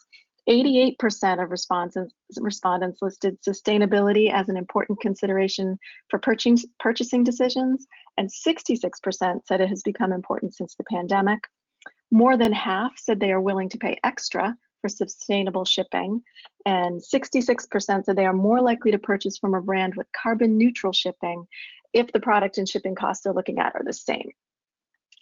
88% 0.48 1.42
of 1.42 1.50
respondents 1.50 3.02
listed 3.02 3.38
sustainability 3.42 4.30
as 4.30 4.48
an 4.50 4.58
important 4.58 5.00
consideration 5.00 5.78
for 6.10 6.18
purchasing, 6.18 6.68
purchasing 6.78 7.24
decisions, 7.24 7.86
and 8.18 8.28
66% 8.28 9.40
said 9.46 9.60
it 9.60 9.68
has 9.68 9.82
become 9.82 10.12
important 10.12 10.54
since 10.54 10.74
the 10.74 10.84
pandemic. 10.84 11.40
More 12.10 12.36
than 12.36 12.52
half 12.52 12.92
said 12.98 13.20
they 13.20 13.32
are 13.32 13.40
willing 13.40 13.70
to 13.70 13.78
pay 13.78 13.98
extra 14.04 14.54
for 14.84 14.90
sustainable 14.90 15.64
shipping, 15.64 16.22
and 16.66 17.00
66% 17.00 18.04
said 18.04 18.16
they 18.16 18.26
are 18.26 18.34
more 18.34 18.60
likely 18.60 18.90
to 18.90 18.98
purchase 18.98 19.38
from 19.38 19.54
a 19.54 19.62
brand 19.62 19.94
with 19.94 20.06
carbon 20.12 20.58
neutral 20.58 20.92
shipping 20.92 21.46
if 21.94 22.12
the 22.12 22.20
product 22.20 22.58
and 22.58 22.68
shipping 22.68 22.94
costs 22.94 23.24
they're 23.24 23.32
looking 23.32 23.60
at 23.60 23.74
are 23.74 23.82
the 23.82 23.94
same. 23.94 24.30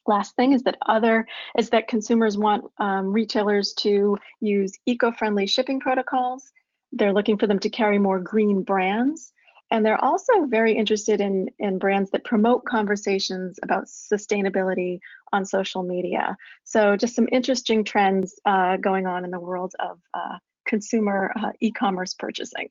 Last 0.04 0.34
thing 0.34 0.52
is 0.52 0.64
that 0.64 0.78
other 0.84 1.28
is 1.56 1.70
that 1.70 1.86
consumers 1.86 2.36
want 2.36 2.64
um, 2.78 3.12
retailers 3.12 3.72
to 3.74 4.18
use 4.40 4.72
eco-friendly 4.84 5.46
shipping 5.46 5.78
protocols. 5.78 6.50
They're 6.90 7.12
looking 7.12 7.38
for 7.38 7.46
them 7.46 7.60
to 7.60 7.70
carry 7.70 8.00
more 8.00 8.18
green 8.18 8.64
brands. 8.64 9.32
And 9.72 9.86
they're 9.86 10.04
also 10.04 10.44
very 10.44 10.76
interested 10.76 11.22
in, 11.22 11.48
in 11.58 11.78
brands 11.78 12.10
that 12.10 12.24
promote 12.24 12.66
conversations 12.66 13.58
about 13.62 13.86
sustainability 13.86 15.00
on 15.32 15.46
social 15.46 15.82
media. 15.82 16.36
So 16.64 16.94
just 16.94 17.16
some 17.16 17.26
interesting 17.32 17.82
trends 17.82 18.38
uh, 18.44 18.76
going 18.76 19.06
on 19.06 19.24
in 19.24 19.30
the 19.30 19.40
world 19.40 19.72
of 19.80 19.98
uh, 20.12 20.36
consumer 20.66 21.32
uh, 21.34 21.52
e-commerce 21.60 22.12
purchasing. 22.12 22.68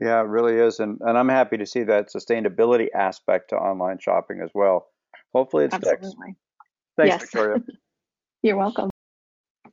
Yeah, 0.00 0.20
it 0.20 0.28
really 0.28 0.54
is. 0.54 0.78
And, 0.78 1.00
and 1.00 1.18
I'm 1.18 1.28
happy 1.28 1.56
to 1.56 1.66
see 1.66 1.82
that 1.82 2.12
sustainability 2.12 2.90
aspect 2.94 3.50
to 3.50 3.56
online 3.56 3.98
shopping 3.98 4.40
as 4.40 4.50
well. 4.54 4.86
Hopefully 5.34 5.64
it 5.64 5.72
sticks. 5.72 5.88
Absolutely. 5.88 6.36
Thanks, 6.96 7.12
yes. 7.12 7.22
Victoria. 7.22 7.64
You're 8.42 8.56
welcome. 8.56 8.88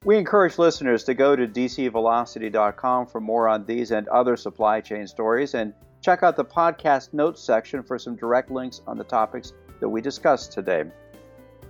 We 0.03 0.17
encourage 0.17 0.57
listeners 0.57 1.03
to 1.03 1.13
go 1.13 1.35
to 1.35 1.47
dcvelocity.com 1.47 3.05
for 3.05 3.21
more 3.21 3.47
on 3.47 3.63
these 3.67 3.91
and 3.91 4.07
other 4.07 4.35
supply 4.35 4.81
chain 4.81 5.05
stories 5.05 5.53
and 5.53 5.75
check 6.03 6.21
out 6.21 6.35
the 6.35 6.45
podcast 6.45 7.13
notes 7.13 7.41
section 7.41 7.81
for 7.81 7.97
some 7.97 8.15
direct 8.15 8.51
links 8.51 8.81
on 8.85 8.97
the 8.97 9.03
topics 9.03 9.53
that 9.79 9.89
we 9.89 10.01
discussed 10.01 10.51
today. 10.51 10.83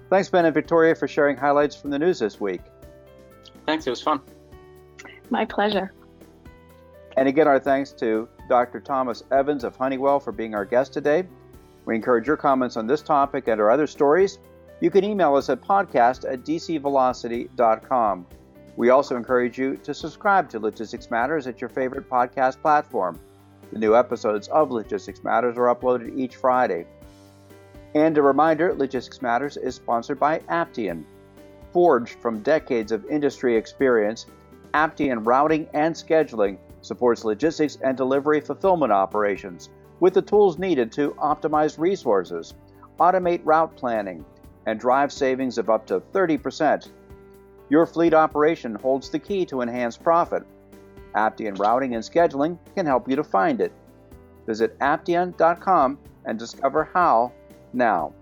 Thanks, 0.10 0.30
Ben 0.30 0.46
and 0.46 0.54
Victoria, 0.54 0.96
for 0.96 1.08
sharing 1.08 1.38
highlights 1.38 1.76
from 1.76 1.92
the 1.92 2.00
news 2.00 2.20
this 2.20 2.40
week. 2.40 2.62
Thanks, 3.66 3.88
it 3.88 3.92
was 3.92 4.02
fun. 4.02 4.20
My 5.30 5.46
pleasure. 5.46 5.94
And 7.16 7.28
again, 7.30 7.48
our 7.48 7.60
thanks 7.60 7.92
to 7.94 8.28
Dr. 8.50 8.82
Thomas 8.82 9.24
Evans 9.32 9.64
of 9.64 9.76
Honeywell 9.76 10.20
for 10.20 10.32
being 10.32 10.54
our 10.54 10.66
guest 10.66 10.92
today. 10.92 11.24
We 11.86 11.96
encourage 11.96 12.28
your 12.28 12.38
comments 12.38 12.76
on 12.76 12.88
this 12.88 13.02
topic 13.02 13.48
and 13.48 13.62
our 13.62 13.70
other 13.70 13.88
stories 13.88 14.40
you 14.84 14.92
can 14.92 15.06
email 15.06 15.36
us 15.36 15.50
at 15.50 15.62
podcast 15.62 16.30
at 16.30 16.44
dcvelocity.com. 16.44 18.28
We 18.76 18.90
also 18.90 19.16
encourage 19.16 19.58
you 19.58 19.78
to 19.78 19.94
subscribe 19.94 20.50
to 20.50 20.60
Logistics 20.60 21.10
Matters 21.10 21.48
at 21.48 21.62
your 21.62 21.70
favorite 21.70 22.10
podcast 22.10 22.62
platform. 22.62 23.18
The 23.74 23.80
new 23.80 23.96
episodes 23.96 24.50
of 24.50 24.70
Logistics 24.70 25.24
Matters 25.24 25.58
are 25.58 25.74
uploaded 25.74 26.16
each 26.16 26.36
Friday. 26.36 26.86
And 27.96 28.16
a 28.16 28.22
reminder 28.22 28.72
Logistics 28.76 29.20
Matters 29.20 29.58
is 29.58 29.74
sponsored 29.74 30.20
by 30.20 30.42
Aptean. 30.42 31.04
Forged 31.72 32.20
from 32.20 32.44
decades 32.44 32.92
of 32.92 33.04
industry 33.08 33.56
experience, 33.56 34.28
Aptean 34.76 35.26
routing 35.26 35.68
and 35.74 35.96
scheduling 35.96 36.60
supports 36.82 37.26
logistics 37.26 37.80
and 37.84 37.98
delivery 37.98 38.42
fulfillment 38.42 38.92
operations 38.92 39.72
with 40.00 40.14
the 40.14 40.22
tools 40.22 40.60
needed 40.60 40.92
to 40.92 41.16
optimize 41.16 41.80
resources, 41.80 42.54
automate 43.00 43.42
route 43.44 43.76
planning, 43.76 44.24
and 44.68 44.80
drive 44.80 45.12
savings 45.12 45.58
of 45.58 45.72
up 45.72 45.88
to 45.88 46.00
30%. 46.00 46.90
Your 47.70 47.88
fleet 47.88 48.14
operation 48.14 48.76
holds 48.76 49.10
the 49.10 49.18
key 49.18 49.48
to 49.48 49.62
enhanced 49.62 50.04
profit. 50.04 50.44
Aptean 51.16 51.58
Routing 51.58 51.96
and 51.96 52.04
Scheduling 52.04 52.58
can 52.76 52.86
help 52.86 53.10
you 53.10 53.16
to 53.16 53.24
find 53.24 53.62
it. 53.62 53.72
Visit 54.46 54.78
aptean.com 54.80 55.98
and 56.26 56.40
discover 56.40 56.90
how 56.94 57.32
now. 57.74 58.14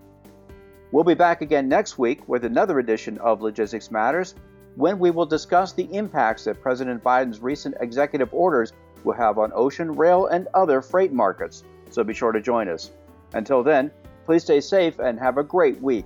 We'll 0.92 1.04
be 1.04 1.14
back 1.14 1.42
again 1.42 1.70
next 1.70 1.98
week 1.98 2.28
with 2.28 2.44
another 2.44 2.80
edition 2.80 3.18
of 3.20 3.42
Logistics 3.42 3.92
Matters 3.92 4.36
when 4.76 5.00
we 5.00 5.12
will 5.12 5.26
discuss 5.26 5.74
the 5.74 5.94
impacts 5.96 6.46
that 6.46 6.62
President 6.62 7.04
Biden's 7.04 7.42
recent 7.42 7.76
executive 7.80 8.34
orders 8.34 8.74
will 9.04 9.14
have 9.14 9.38
on 9.38 9.52
ocean, 9.54 9.96
rail, 9.96 10.28
and 10.28 10.48
other 10.54 10.82
freight 10.82 11.12
markets. 11.12 11.64
So 11.90 12.04
be 12.04 12.14
sure 12.14 12.32
to 12.32 12.42
join 12.42 12.70
us. 12.70 12.92
Until 13.34 13.64
then, 13.64 13.92
please 14.26 14.44
stay 14.44 14.62
safe 14.62 15.00
and 15.00 15.20
have 15.20 15.38
a 15.38 15.44
great 15.44 15.82
week. 15.82 16.06